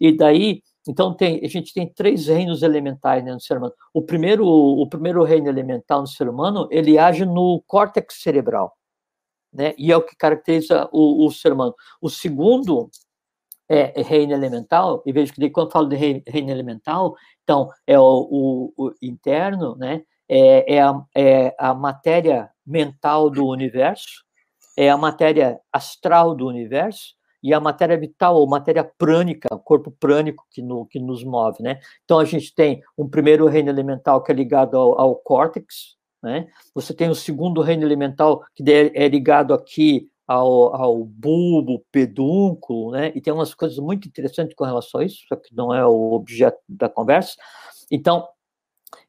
[0.00, 3.72] E daí então tem a gente tem três reinos elementais né, no ser humano.
[3.92, 8.76] O primeiro o primeiro reino elemental no ser humano ele age no córtex cerebral
[9.54, 9.74] né?
[9.78, 11.74] E é o que caracteriza o, o ser humano.
[12.00, 12.90] O segundo
[13.68, 18.86] é, reino elemental, e vejo que quando falo de reino elemental, então é o, o,
[18.86, 20.02] o interno, né?
[20.28, 24.24] É, é, a, é a matéria mental do universo,
[24.76, 30.46] é a matéria astral do universo, e a matéria vital, ou matéria prânica, corpo prânico
[30.50, 31.78] que, no, que nos move, né?
[32.02, 35.94] Então, a gente tem um primeiro reino elemental que é ligado ao, ao córtex,
[36.24, 36.48] né?
[36.74, 43.12] Você tem o segundo reino elemental, que é ligado aqui ao, ao bulbo, pedúnculo, né?
[43.14, 46.12] e tem umas coisas muito interessantes com relação a isso, só que não é o
[46.12, 47.36] objeto da conversa.
[47.90, 48.26] Então,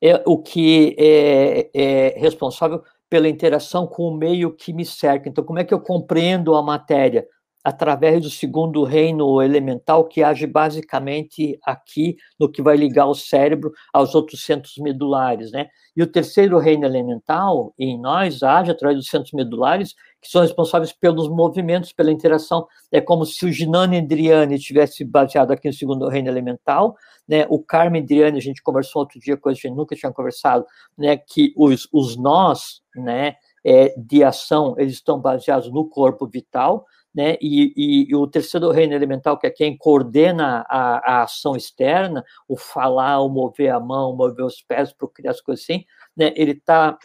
[0.01, 5.29] é o que é, é responsável pela interação com o meio que me cerca.
[5.29, 7.25] Então, como é que eu compreendo a matéria?
[7.65, 13.71] Através do segundo reino elemental, que age basicamente aqui no que vai ligar o cérebro
[13.91, 15.67] aos outros centros medulares, né?
[15.97, 20.93] E o terceiro reino elemental, em nós, age através dos centros medulares, que são responsáveis
[20.93, 22.67] pelos movimentos, pela interação.
[22.91, 26.95] É como se o Ginano Indriani tivesse baseado aqui no segundo reino elemental,
[27.27, 27.47] né?
[27.49, 30.67] O Carmen Indriani, a gente conversou outro dia, coisa que a gente nunca tinha conversado,
[30.95, 31.17] né?
[31.17, 33.37] Que os, os nós, né?
[33.65, 36.85] É, de ação, eles estão baseados no corpo vital,
[37.15, 37.37] né?
[37.39, 42.25] E, e, e, o terceiro reino elemental, que é quem coordena a, a, ação externa,
[42.45, 45.85] o falar, o mover a mão, mover os pés, procriar as coisas assim,
[46.15, 46.33] né?
[46.35, 46.97] Ele está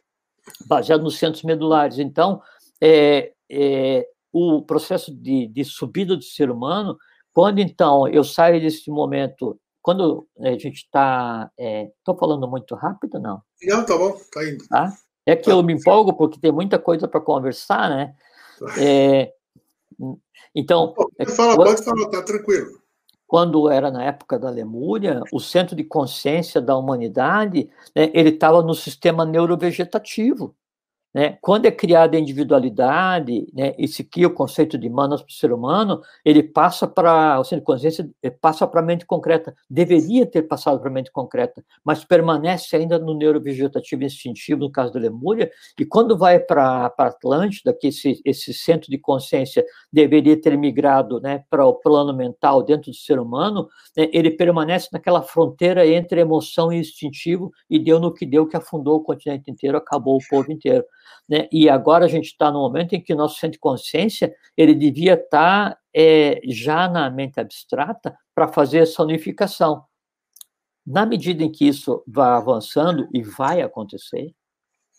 [0.67, 2.01] baseado nos centros medulares.
[2.01, 2.43] Então,
[2.81, 6.99] é, é, o processo de, de subida do ser humano,
[7.33, 11.51] quando então eu saio desse momento quando a gente está.
[11.57, 13.41] Estou é, falando muito rápido, não?
[13.63, 14.67] Não, tá bom, tá indo.
[14.69, 14.93] Tá?
[15.25, 15.53] É que tá.
[15.53, 18.15] eu me empolgo porque tem muita coisa para conversar, né?
[18.59, 18.83] Tá.
[18.83, 19.33] É,
[20.55, 20.95] então.
[21.19, 22.81] É falar, quando, pode falar, tá tranquilo.
[23.27, 28.63] Quando era na época da Lemúria, o centro de consciência da humanidade, né, ele estava
[28.63, 30.55] no sistema neurovegetativo.
[31.13, 31.37] Né?
[31.41, 35.35] Quando é criada a individualidade né, e se cria o conceito de manas para o
[35.35, 39.55] ser humano, ele passa para, o centro de consciência passa para a mente concreta.
[39.69, 44.93] Deveria ter passado para a mente concreta, mas permanece ainda no neurovegetativo instintivo, no caso
[44.93, 50.41] da Lemúria, e quando vai para a Atlântida, que esse, esse centro de consciência deveria
[50.41, 55.23] ter migrado né, para o plano mental dentro do ser humano, né, ele permanece naquela
[55.23, 59.77] fronteira entre emoção e instintivo, e deu no que deu, que afundou o continente inteiro,
[59.77, 60.85] acabou o povo inteiro.
[61.29, 61.49] Né?
[61.53, 65.15] E agora a gente está no momento em que nosso centro de consciência ele devia
[65.15, 69.85] estar tá, é, já na mente abstrata para fazer essa unificação.
[70.87, 74.35] Na medida em que isso vai avançando e vai acontecer,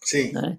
[0.04, 0.32] Sim.
[0.32, 0.58] Né?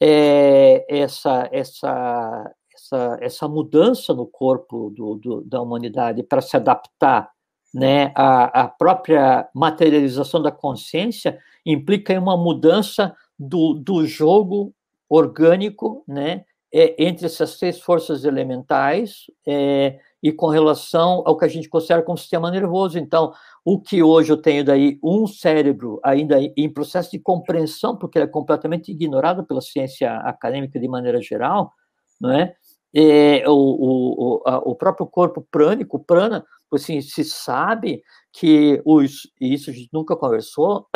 [0.00, 7.30] É, essa, essa, essa, essa mudança no corpo do, do, da humanidade para se adaptar
[7.74, 14.74] né, à própria materialização da consciência implica uma mudança do, do jogo
[15.08, 21.48] orgânico, né, é, entre essas três forças elementais é, e com relação ao que a
[21.48, 22.98] gente considera como sistema nervoso.
[22.98, 23.32] Então,
[23.64, 28.26] o que hoje eu tenho daí um cérebro ainda em processo de compreensão, porque ele
[28.26, 31.72] é completamente ignorado pela ciência acadêmica de maneira geral,
[32.20, 32.54] não é?
[32.94, 39.54] é o, o, a, o próprio corpo prânico, prana, assim, se sabe que os, e
[39.54, 40.86] isso a gente nunca conversou,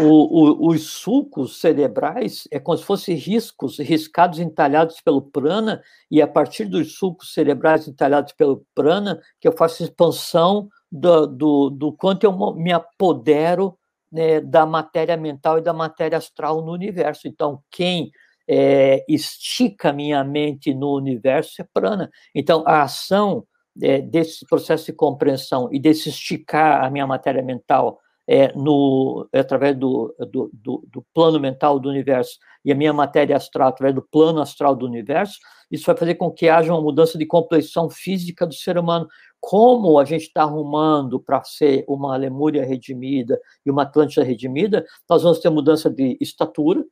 [0.00, 6.20] o, o, os sulcos cerebrais é como se fossem riscos, riscados entalhados pelo prana, e
[6.22, 11.92] a partir dos sulcos cerebrais entalhados pelo prana, que eu faço expansão do, do, do
[11.92, 13.78] quanto eu me apodero
[14.10, 17.28] né, da matéria mental e da matéria astral no universo.
[17.28, 18.10] Então, quem
[18.48, 22.10] é, estica minha mente no universo é prana.
[22.34, 23.46] Então, a ação
[23.80, 29.40] é, desse processo de compreensão e desse esticar a minha matéria mental é, no, é
[29.40, 33.94] através do, do, do, do, plano mental do universo e a minha matéria astral através
[33.94, 35.38] do plano astral do universo,
[35.70, 39.08] isso vai fazer com que haja uma mudança de complexão física do ser humano.
[39.40, 45.22] Como a gente está arrumando para ser uma Lemúria redimida e uma Atlântida redimida, nós
[45.22, 46.84] vamos ter mudança de estatura,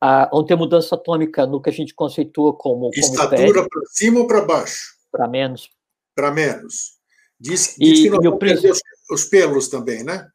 [0.00, 2.90] ah, vamos ter mudança atômica no que a gente conceitua como.
[2.94, 4.94] estatura para cima ou para baixo?
[5.12, 5.68] Para menos.
[6.14, 6.98] Para menos.
[7.38, 8.72] Diz, diz e, que nós vamos perder
[9.10, 10.28] os, os, pelos também, né?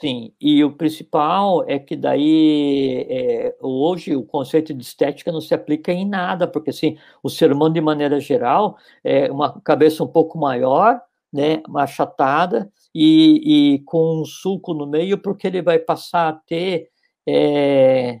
[0.00, 5.54] Sim, e o principal é que daí, é, hoje, o conceito de estética não se
[5.54, 10.06] aplica em nada, porque, assim, o ser humano, de maneira geral, é uma cabeça um
[10.06, 11.00] pouco maior,
[11.32, 16.90] né, achatada, e, e com um sulco no meio, porque ele vai passar a ter
[17.26, 18.18] é,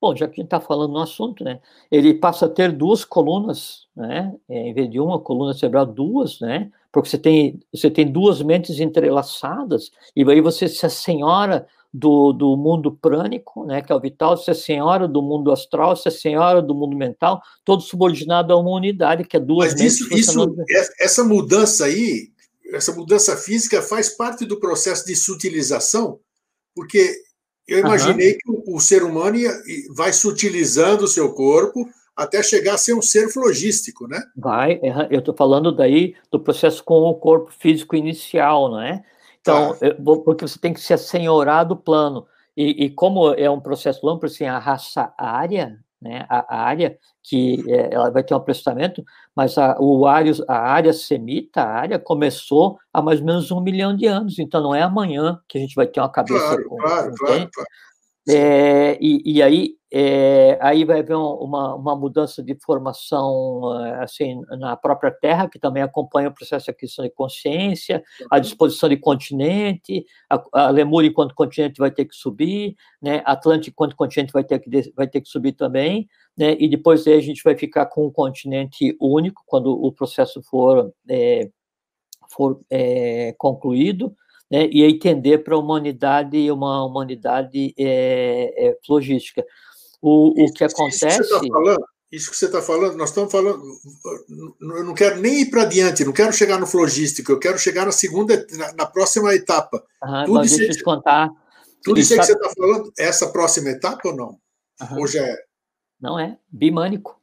[0.00, 1.60] Bom, já que a gente está falando no assunto, né?
[1.90, 4.34] Ele passa a ter duas colunas, né?
[4.48, 6.72] É, em vez de uma coluna cerebral, duas, né?
[6.92, 12.56] Porque você tem, você tem duas mentes entrelaçadas, e aí você se senhora do, do
[12.56, 13.82] mundo prânico, né?
[13.82, 16.96] Que é o vital, você é senhora do mundo astral, você é senhora do mundo
[16.96, 20.00] mental, todo subordinado a uma unidade, que é duas Mas mentes.
[20.00, 20.56] Isso, isso,
[20.98, 22.30] essa mudança aí,
[22.72, 26.20] essa mudança física faz parte do processo de sutilização,
[26.74, 27.12] porque
[27.66, 28.38] eu imaginei uhum.
[28.38, 29.52] que o, o, ser humano ia,
[29.94, 31.88] vai sutilizando o seu corpo
[32.22, 34.22] até chegar a ser um ser flogístico, né?
[34.36, 39.02] Vai, eu estou falando daí do processo com o corpo físico inicial, não é?
[39.40, 39.94] Então, tá.
[40.24, 42.26] porque você tem que se assenhorar do plano.
[42.56, 47.64] E, e, como é um processo longo, assim, a raça área, né, a, área que
[47.68, 49.02] é, ela vai ter um aprestamento,
[49.34, 53.60] mas a, o área, a área semita, a área começou há mais ou menos um
[53.60, 56.38] milhão de anos, então não é amanhã que a gente vai ter uma cabeça.
[56.38, 57.68] Claro, com, claro, claro, claro,
[58.28, 64.76] É, e, e, aí, é, aí vai haver uma, uma mudança de formação assim na
[64.76, 68.42] própria Terra, que também acompanha o processo de aquisição de consciência, a uhum.
[68.42, 73.96] disposição de continente, a, a Lemúria enquanto continente vai ter que subir, né, Atlântico enquanto
[73.96, 76.06] continente vai ter que, vai ter que subir também,
[76.36, 80.42] né, e depois aí a gente vai ficar com um continente único, quando o processo
[80.42, 81.48] for, é,
[82.28, 84.14] for é, concluído,
[84.50, 89.44] né, e aí tender para a humanidade, uma humanidade é, é, logística.
[90.02, 91.20] O, o que acontece.
[91.20, 91.76] Isso que, tá
[92.10, 93.62] isso que você está falando, nós estamos falando.
[94.60, 97.86] Eu não quero nem ir para diante, não quero chegar no flogístico, eu quero chegar
[97.86, 99.84] na segunda, na, na próxima etapa.
[100.02, 101.30] Uhum, tudo isso, deixa eu te contar.
[101.82, 104.38] Tudo isso que você está falando, é essa próxima etapa ou não?
[104.80, 105.00] Uhum.
[105.00, 105.36] Ou já é?
[106.00, 107.19] Não é, bimânico.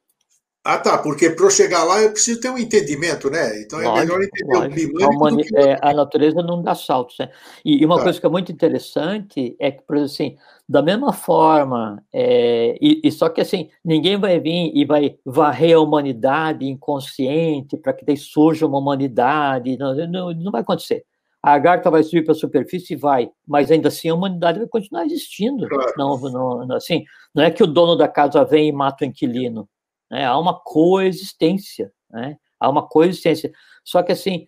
[0.69, 3.61] Ah, tá, porque para eu chegar lá eu preciso ter um entendimento, né?
[3.61, 4.73] Então é lógico, melhor entender lógico.
[4.73, 5.05] o bimânico.
[5.05, 5.43] A, humani...
[5.49, 5.57] o...
[5.57, 7.29] é, a, natureza não dá saltos, né?
[7.63, 8.03] E, e uma tá.
[8.03, 10.37] coisa que é muito interessante é que, por exemplo, assim,
[10.67, 15.77] da mesma forma, é, e, e, só que assim, ninguém vai vir e vai varrer
[15.77, 21.05] a humanidade inconsciente para que daí surja uma humanidade, não, não, não vai acontecer.
[21.41, 24.67] A garta vai subir para a superfície e vai, mas ainda assim a humanidade vai
[24.67, 25.65] continuar existindo.
[25.65, 25.93] Claro.
[25.97, 29.65] Não, não, assim, não é que o dono da casa vem e mata o inquilino
[30.09, 30.25] né?
[30.25, 32.37] Há uma coexistência, né?
[32.59, 33.51] Há uma coexistência.
[33.83, 34.45] Só que, assim,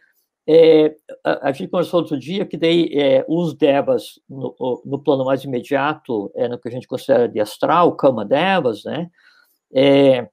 [0.47, 5.23] é, a, a, gente conversou outro dia que daí é, os devas, no, no, plano
[5.23, 9.09] mais imediato, é, no que a gente considera de astral, kama devas, né?
[9.73, 10.27] É,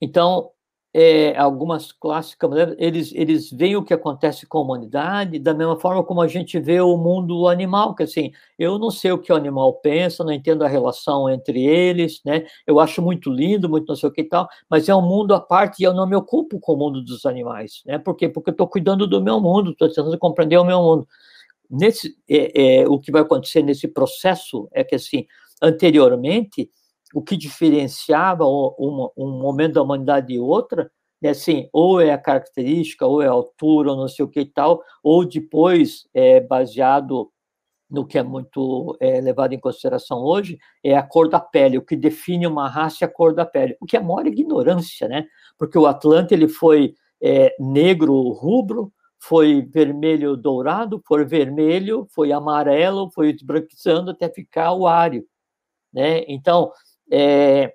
[0.00, 0.50] então,
[0.96, 6.04] é, algumas clássicas, eles, eles veem o que acontece com a humanidade da mesma forma
[6.04, 9.36] como a gente vê o mundo animal, que assim, eu não sei o que o
[9.36, 12.46] animal pensa, não entendo a relação entre eles, né?
[12.64, 15.34] Eu acho muito lindo, muito não sei o que e tal, mas é um mundo
[15.34, 17.98] à parte e eu não me ocupo com o mundo dos animais, né?
[17.98, 18.28] Por quê?
[18.28, 21.08] Porque eu estou cuidando do meu mundo, estou tentando compreender o meu mundo.
[21.68, 25.26] Nesse, é, é, o que vai acontecer nesse processo é que, assim,
[25.60, 26.70] anteriormente,
[27.14, 30.90] o que diferenciava um, um momento da humanidade de outra,
[31.22, 34.40] é assim, ou é a característica, ou é a altura, ou não sei o que
[34.40, 37.30] e tal, ou depois, é, baseado
[37.88, 41.82] no que é muito é, levado em consideração hoje, é a cor da pele, o
[41.82, 45.06] que define uma raça é a cor da pele, o que é a maior ignorância,
[45.06, 45.24] né?
[45.56, 53.10] Porque o Atlante, ele foi é, negro rubro, foi vermelho dourado, foi vermelho, foi amarelo,
[53.12, 55.24] foi esbranquiçando até ficar o ário,
[55.92, 56.24] né?
[56.26, 56.72] Então,
[57.10, 57.74] é,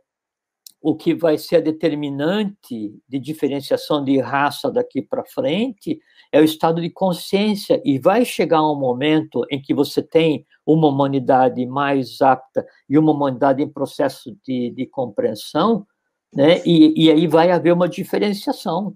[0.81, 5.99] o que vai ser a determinante de diferenciação de raça daqui para frente
[6.31, 10.87] é o estado de consciência, e vai chegar um momento em que você tem uma
[10.87, 15.85] humanidade mais apta e uma humanidade em processo de, de compreensão,
[16.33, 16.61] né?
[16.65, 18.95] E, e aí vai haver uma diferenciação,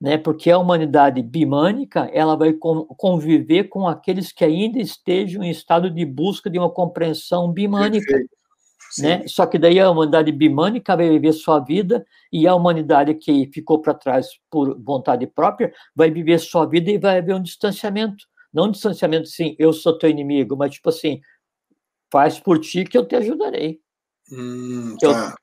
[0.00, 0.16] né?
[0.16, 6.04] Porque a humanidade bimânica ela vai conviver com aqueles que ainda estejam em estado de
[6.06, 8.06] busca de uma compreensão bimânica.
[8.06, 8.41] Perfeito.
[8.98, 9.24] Né?
[9.26, 13.80] Só que daí a humanidade bimânica vai viver sua vida e a humanidade que ficou
[13.80, 18.26] para trás por vontade própria vai viver sua vida e vai haver um distanciamento.
[18.52, 21.20] Não um distanciamento assim, eu sou teu inimigo, mas tipo assim,
[22.10, 23.80] faz por ti que eu te ajudarei.
[24.30, 25.34] Hum, tá.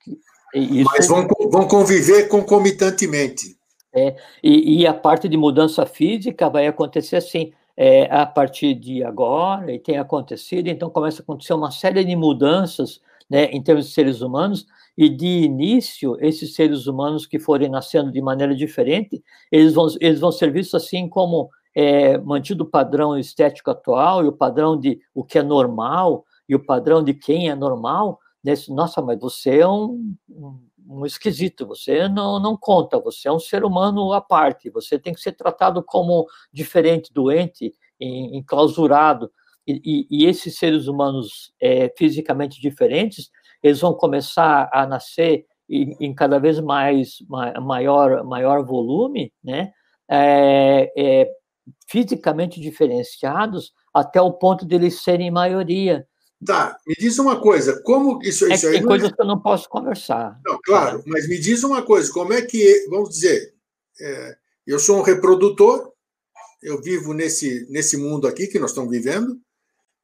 [0.54, 3.58] eu, isso, mas vão, vão conviver concomitantemente.
[3.94, 9.04] É, e, e, a parte de mudança física vai acontecer assim, é, a partir de
[9.04, 13.88] agora, e tem acontecido, então começa a acontecer uma série de mudanças né, em termos
[13.88, 14.66] de seres humanos,
[14.98, 20.20] e de início, esses seres humanos que forem nascendo de maneira diferente, eles vão, eles
[20.20, 25.00] vão ser vistos assim como é, mantido o padrão estético atual e o padrão de
[25.14, 29.60] o que é normal e o padrão de quem é normal, nesse, nossa, mas você
[29.60, 30.16] é um,
[30.90, 35.14] um esquisito, você não, não conta, você é um ser humano à parte, você tem
[35.14, 39.32] que ser tratado como diferente, doente, enclausurado,
[39.68, 43.30] e, e, esses seres humanos é, fisicamente diferentes,
[43.62, 47.18] eles vão começar a nascer em, em cada vez mais
[47.62, 49.72] maior, maior volume, né?
[50.10, 51.30] É, é,
[51.88, 56.08] fisicamente diferenciados até o ponto de eles serem maioria.
[56.44, 59.40] Tá, me diz uma coisa, como isso, é isso aí tem coisas que eu não
[59.40, 60.40] posso conversar.
[60.46, 63.54] Não, claro, mas me diz uma coisa, como é que, vamos dizer,
[64.00, 65.92] é, eu sou um reprodutor,
[66.64, 69.38] eu vivo nesse, nesse mundo aqui que nós estamos vivendo,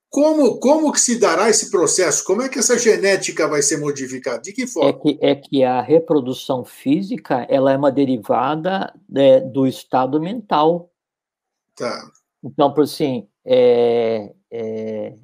[0.10, 2.24] como, como que se dará esse processo?
[2.24, 4.42] Como é que essa genética vai ser modificada?
[4.42, 4.90] De que forma?
[4.90, 10.90] É que, é que a reprodução física ela é uma derivada né, do estado mental.
[11.76, 12.10] Tá.
[12.44, 15.16] Então, por assim, é, é,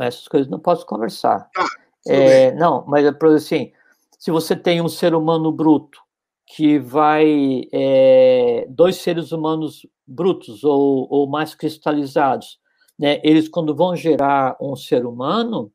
[0.00, 1.48] essas coisas não posso conversar.
[1.54, 1.66] Tá,
[2.06, 3.72] é, não, mas por assim,
[4.18, 6.02] se você tem um ser humano bruto
[6.46, 12.58] que vai é, dois seres humanos brutos ou, ou mais cristalizados
[12.98, 15.72] né, eles quando vão gerar um ser humano,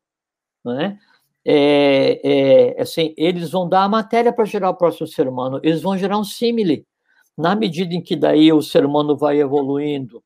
[0.64, 1.00] né,
[1.46, 5.82] é, é, assim, eles vão dar a matéria para gerar o próximo ser humano, eles
[5.82, 6.86] vão gerar um símile.
[7.38, 10.22] Na medida em que daí o ser humano vai evoluindo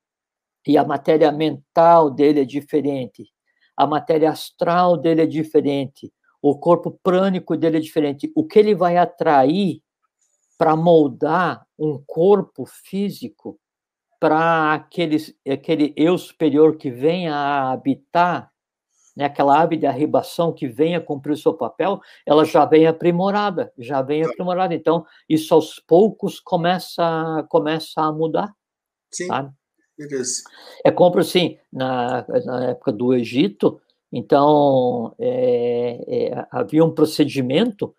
[0.68, 3.30] e a matéria mental dele é diferente,
[3.78, 6.12] a matéria astral dele é diferente,
[6.42, 9.82] o corpo prânico dele é diferente, o que ele vai atrair
[10.58, 13.60] para moldar um corpo físico
[14.24, 18.50] para aquele, aquele eu superior que venha a habitar
[19.18, 23.74] né, aquela ave de arribação que venha cumprir o seu papel, ela já vem aprimorada,
[23.78, 24.30] já vem tá.
[24.30, 24.74] aprimorada.
[24.74, 28.56] Então, isso aos poucos começa, começa a mudar.
[29.12, 29.28] Sim.
[29.28, 29.52] Sabe?
[30.86, 37.94] É como assim, na, na época do Egito, então é, é, havia um procedimento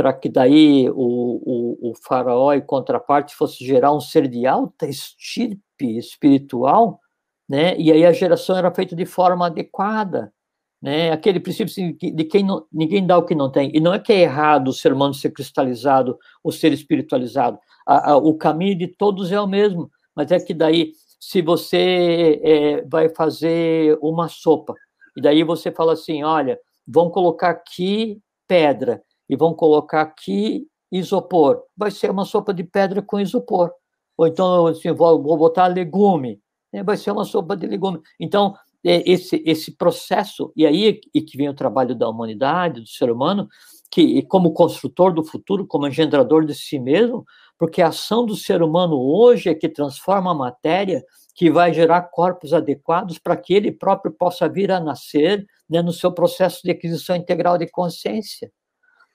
[0.00, 4.86] para que daí o, o, o, faraó e contraparte fosse gerar um ser de alta
[4.86, 6.98] estirpe espiritual,
[7.46, 7.76] né?
[7.76, 10.32] E aí a geração era feita de forma adequada,
[10.80, 11.12] né?
[11.12, 13.70] Aquele princípio de quem não, ninguém dá o que não tem.
[13.74, 17.58] E não é que é errado o ser humano ser cristalizado, o ser espiritualizado.
[17.86, 22.40] A, a, o caminho de todos é o mesmo, mas é que daí, se você
[22.42, 24.72] é, vai fazer uma sopa,
[25.14, 26.58] e daí você fala assim, olha,
[26.88, 28.18] vão colocar aqui
[28.48, 31.62] pedra e vão colocar aqui isopor.
[31.76, 33.70] Vai ser uma sopa de pedra com isopor.
[34.18, 36.40] Ou então, assim, vou, vou botar legume.
[36.72, 36.82] Né?
[36.82, 38.00] Vai ser uma sopa de legume.
[38.18, 38.54] Então,
[38.84, 43.08] é, esse, esse processo, e aí e que vem o trabalho da humanidade, do ser
[43.08, 43.48] humano,
[43.88, 47.24] que como construtor do futuro, como engendrador de si mesmo,
[47.56, 51.04] porque a ação do ser humano hoje é que transforma a matéria,
[51.36, 55.92] que vai gerar corpos adequados para que ele próprio possa vir a nascer né, no
[55.92, 58.50] seu processo de aquisição integral de consciência.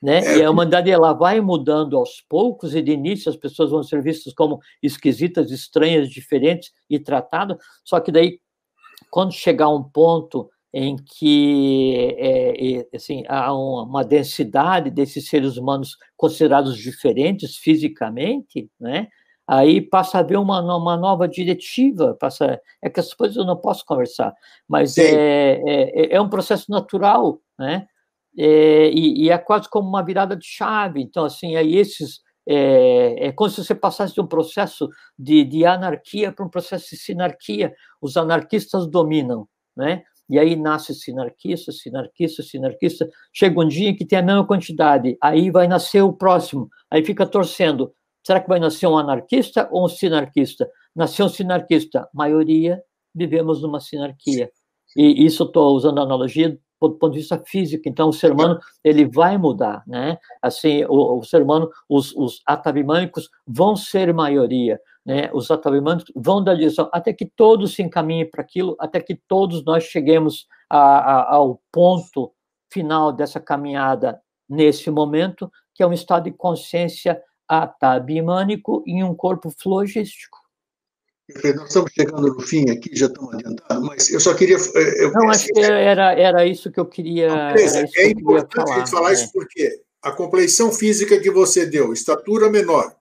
[0.06, 0.20] Né?
[0.20, 0.38] É.
[0.38, 4.04] E a humanidade ela vai mudando aos poucos, e de início as pessoas vão ser
[4.04, 8.40] vistas como esquisitas, estranhas, diferentes e tratadas, só que daí
[9.10, 15.98] quando chegar um ponto em que é, é, assim, há uma densidade desses seres humanos
[16.16, 19.08] considerados diferentes fisicamente, né?
[19.48, 23.58] aí passa a haver uma, uma nova diretiva, passa, é que as coisas eu não
[23.58, 24.36] posso conversar,
[24.68, 27.88] mas é, é, é, um processo natural, né?
[28.38, 33.28] É, e, e, é quase como uma virada de chave, então, assim, aí esses é,
[33.28, 36.98] é como se você passasse de um processo de, de anarquia para um processo de
[36.98, 37.74] sinarquia.
[38.02, 40.04] Os anarquistas dominam, né?
[40.30, 43.10] E aí nasce sinarquista, sinarquista, sinarquista.
[43.34, 47.26] Chega um dia que tem a mesma quantidade, aí vai nascer o próximo, aí fica
[47.26, 47.94] torcendo.
[48.26, 50.68] Será que vai nascer um anarquista ou um sinarquista?
[50.96, 52.82] Nasceu um sinarquista, maioria
[53.16, 54.52] vivemos numa sinarquia.
[54.96, 57.84] E isso estou usando a analogia do ponto de vista físico.
[57.88, 60.18] Então, o ser humano ele vai mudar, né?
[60.42, 65.30] Assim, o, o ser humano, os, os atavimânicos vão ser maioria, né?
[65.34, 69.64] Os atavimânicos vão dar direção até que todos se encaminhem para aquilo, até que todos
[69.64, 72.32] nós cheguemos a, a, ao ponto
[72.72, 74.20] final dessa caminhada
[74.50, 80.45] nesse momento, que é um estado de consciência atabimânico em um corpo flogístico.
[81.28, 84.58] Nós estamos chegando no fim aqui, já estamos adiantados, mas eu só queria.
[84.58, 87.54] Eh, eu, não, acho que era, era isso que eu queria.
[87.96, 92.96] é importante falar, falar isso porque a compleição física que você deu, estatura menor,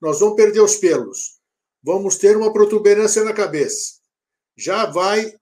[0.00, 1.38] nós vamos perder os pelos,
[1.84, 3.96] vamos ter uma protuberância na cabeça.
[4.56, 5.34] Já vai.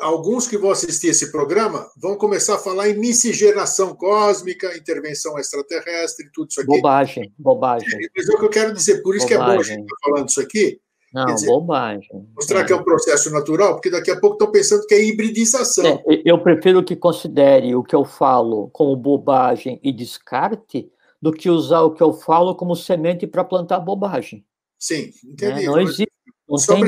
[0.00, 6.30] Alguns que vão assistir esse programa vão começar a falar em miscigenação cósmica, intervenção extraterrestre,
[6.32, 6.68] tudo isso aqui.
[6.68, 8.08] Bobagem, bobagem.
[8.16, 9.28] Mas é o que eu quero dizer, por isso bobagem.
[9.28, 10.80] que é bom a gente estar falando isso aqui
[11.14, 12.28] não, dizer, bobagem.
[12.34, 12.64] Mostrar é.
[12.64, 15.86] que é um processo natural, porque daqui a pouco estão pensando que é hibridização.
[15.86, 20.90] É, eu prefiro que considere o que eu falo como bobagem e descarte
[21.22, 24.44] do que usar o que eu falo como semente para plantar bobagem.
[24.76, 25.64] Sim, entendi.
[25.64, 26.12] É, não existe.
[26.46, 26.84] Não tem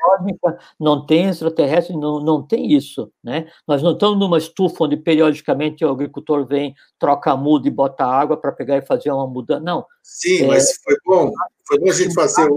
[0.00, 3.12] cósmica, não tem extraterrestre, não, não tem isso.
[3.22, 3.46] Né?
[3.66, 8.06] Nós não estamos numa estufa onde periodicamente o agricultor vem, troca a muda e bota
[8.06, 9.60] água para pegar e fazer uma mudança.
[9.60, 9.84] Não.
[10.02, 11.30] Sim, é, mas foi bom.
[11.66, 12.48] Foi bom a gente fazer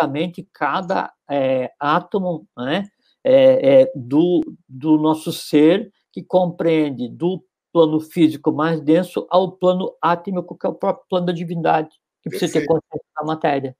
[0.00, 2.88] basicamente cada é, átomo né,
[3.22, 9.94] é, é, do, do nosso ser, que compreende do plano físico mais denso ao plano
[10.02, 11.90] átmico, que é o próprio plano da divindade,
[12.22, 12.68] que precisa Perfeito.
[12.68, 13.76] ter consciência da matéria.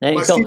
[0.00, 0.14] Né?
[0.14, 0.38] Então,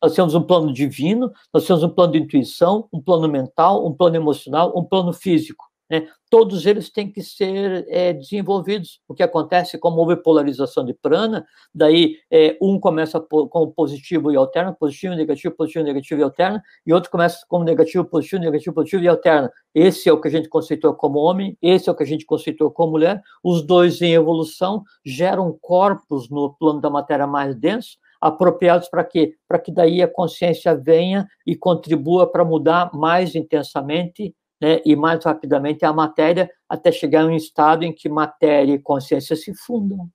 [0.00, 3.92] nós temos um plano divino, nós temos um plano de intuição, um plano mental, um
[3.92, 5.64] plano emocional, um plano físico.
[5.88, 6.08] Né?
[6.28, 9.00] Todos eles têm que ser é, desenvolvidos.
[9.06, 14.36] O que acontece, como houve polarização de prana, daí é, um começa como positivo e
[14.36, 19.02] alterna, positivo, negativo, positivo, negativo e alterna, e outro começa como negativo, positivo, negativo, positivo
[19.04, 19.52] e alterna.
[19.72, 22.26] Esse é o que a gente conceitou como homem, esse é o que a gente
[22.26, 23.22] conceitou como mulher.
[23.42, 29.34] Os dois em evolução geram corpos no plano da matéria mais denso, apropriados para quê?
[29.46, 35.24] Para que daí a consciência venha e contribua para mudar mais intensamente né, e mais
[35.24, 40.08] rapidamente a matéria, até chegar a um estado em que matéria e consciência se fundam.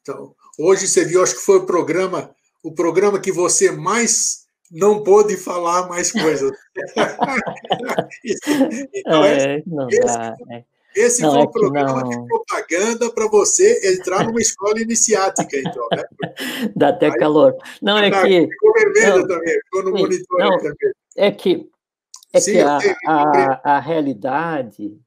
[0.00, 2.30] Então, hoje você viu, acho que foi o programa,
[2.62, 6.52] o programa que você mais não pôde falar mais coisas.
[8.94, 10.64] então, é, não esse, dá, é.
[10.94, 12.08] esse não, foi é um programa não...
[12.08, 16.04] de propaganda para você entrar numa escola iniciática, então, né?
[16.76, 17.54] Dá até Aí, calor.
[17.80, 18.48] Não, é que...
[18.48, 20.92] Ficou vermelho não, também, ficou no monitor não, também.
[21.16, 21.70] É que,
[22.36, 24.98] é Sim, que a, a, a realidade,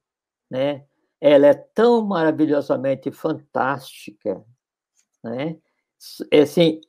[0.50, 0.84] né,
[1.22, 4.44] ela é tão maravilhosamente fantástica,
[5.24, 5.58] né?
[6.32, 6.80] É assim,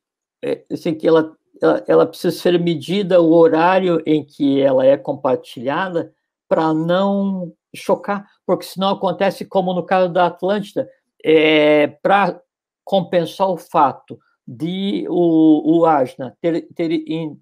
[0.43, 4.97] é, assim que ela ela, ela precisa ser medida o horário em que ela é
[4.97, 6.13] compartilhada
[6.49, 10.89] para não chocar, porque senão acontece como no caso da Atlântida,
[11.23, 12.41] é, para
[12.83, 16.91] compensar o fato de o, o Asna ter, ter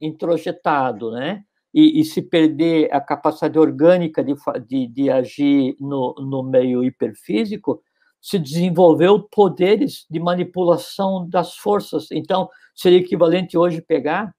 [0.00, 1.44] introjetado, né,
[1.78, 4.34] e, e, se perder a capacidade orgânica de,
[4.66, 7.80] de, de agir no, no meio hiperfísico,
[8.20, 12.10] se desenvolveu poderes de manipulação das forças.
[12.10, 14.34] Então, seria equivalente hoje pegar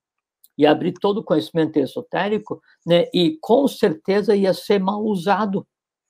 [0.58, 5.66] e abrir todo o conhecimento esotérico, né, e com certeza ia ser mal usado,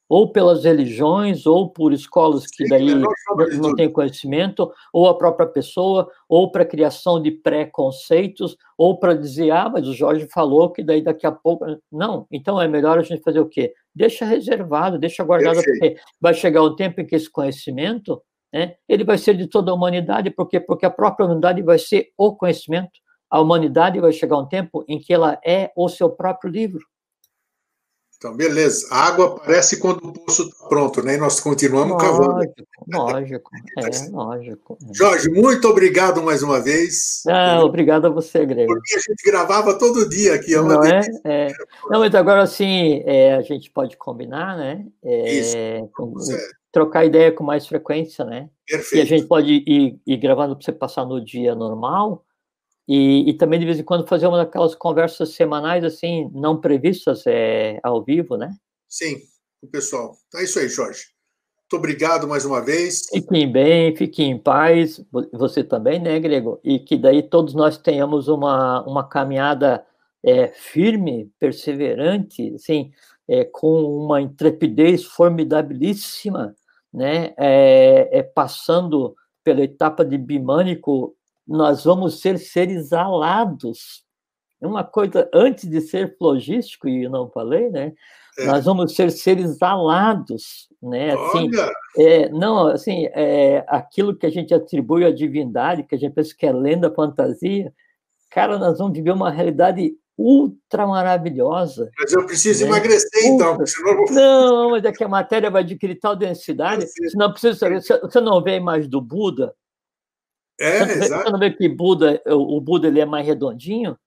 [0.10, 3.12] ou pelas religiões, ou por escolas que daí não,
[3.62, 9.52] não têm conhecimento, ou a própria pessoa, ou para criação de preconceitos, ou para dizer,
[9.52, 11.64] ah, mas o Jorge falou que daí daqui a pouco...
[11.92, 13.72] Não, então é melhor a gente fazer o quê?
[13.94, 18.20] Deixa reservado, deixa guardado, porque vai chegar o tempo em que esse conhecimento
[18.52, 20.60] né, ele vai ser de toda a humanidade, por quê?
[20.60, 22.92] Porque a própria humanidade vai ser o conhecimento,
[23.30, 26.84] a humanidade vai chegar um tempo em que ela é o seu próprio livro.
[28.20, 28.86] Então, beleza.
[28.92, 31.16] A água aparece quando o poço está pronto, né?
[31.16, 32.34] E nós continuamos lógico, cavando.
[32.92, 34.78] Lógico, é, lógico.
[34.84, 34.94] É.
[34.94, 37.24] Jorge, muito obrigado mais uma vez.
[37.26, 38.74] Ah, obrigado a você, Grego.
[38.74, 40.54] Porque a gente gravava todo dia aqui.
[40.54, 41.02] É Não é?
[41.24, 41.48] é?
[41.90, 44.86] Não, mas agora, assim, é, a gente pode combinar, né?
[45.02, 45.56] É, Isso.
[45.96, 46.14] Com,
[46.74, 48.50] trocar ideia com mais frequência, né?
[48.68, 48.98] Perfeito.
[48.98, 52.26] E a gente pode ir, ir gravando para você passar no dia normal,
[52.92, 57.22] e, e, também, de vez em quando, fazer uma daquelas conversas semanais, assim, não previstas
[57.28, 58.52] é, ao vivo, né?
[58.88, 59.18] Sim,
[59.62, 60.18] o pessoal.
[60.34, 61.04] É isso aí, Jorge.
[61.62, 63.06] Muito obrigado mais uma vez.
[63.14, 65.00] Fiquem bem, fiquem em paz.
[65.32, 66.60] Você também, né, Grego?
[66.64, 69.86] E que daí todos nós tenhamos uma, uma caminhada
[70.26, 72.92] é, firme, perseverante, assim,
[73.28, 76.56] é, com uma intrepidez formidabilíssima,
[76.92, 77.36] né?
[77.38, 81.16] É, é passando pela etapa de bimânico
[81.50, 84.06] nós vamos ser seres alados.
[84.62, 87.94] É uma coisa, antes de ser logístico, e eu não falei, né?
[88.38, 88.46] É.
[88.46, 91.14] Nós vamos ser seres alados, né?
[91.14, 91.50] Assim,
[91.98, 96.36] é, não, assim, é, aquilo que a gente atribui à divindade, que a gente pensa
[96.38, 97.74] que é lenda, fantasia,
[98.30, 101.90] cara, nós vamos viver uma realidade ultra maravilhosa.
[101.98, 102.70] Mas eu preciso né?
[102.70, 103.66] emagrecer, então, ultra.
[103.66, 104.12] senão vou...
[104.12, 108.22] Não, mas é que a matéria vai adquirir tal densidade, você não precisa saber, você
[108.22, 109.56] não vê a imagem do Buda,
[110.60, 111.32] é, você, exato.
[111.32, 113.98] Você que Buda, o Buda ele é mais redondinho?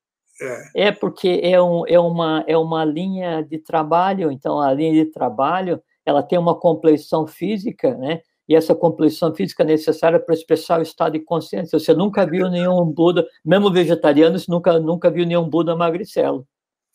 [0.40, 0.86] É.
[0.86, 5.10] é porque é, um, é, uma, é uma linha de trabalho, então a linha de
[5.10, 8.22] trabalho ela tem uma compleição física, né?
[8.48, 11.78] E essa compleição física é necessária para expressar o estado de consciência.
[11.78, 16.46] Você nunca viu nenhum Buda, mesmo vegetariano, você nunca, nunca viu nenhum Buda magricelo.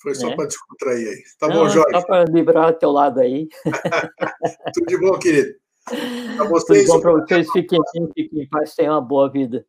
[0.02, 0.36] Foi só né?
[0.36, 1.24] para descontrair aí.
[1.40, 1.92] Tá Não, bom, Jorge?
[1.92, 3.48] Só para livrar teu lado aí.
[4.74, 5.56] Tudo de bom, querido.
[5.88, 6.86] Para vocês.
[6.86, 7.52] Tudo bom para vocês.
[7.52, 9.66] Fiquem bem, fiquem em paz, tenham uma boa vida.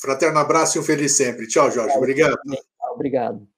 [0.00, 1.46] Fraterno abraço e um feliz sempre.
[1.46, 1.96] Tchau, Jorge.
[1.96, 2.38] Obrigado.
[2.94, 3.49] Obrigado.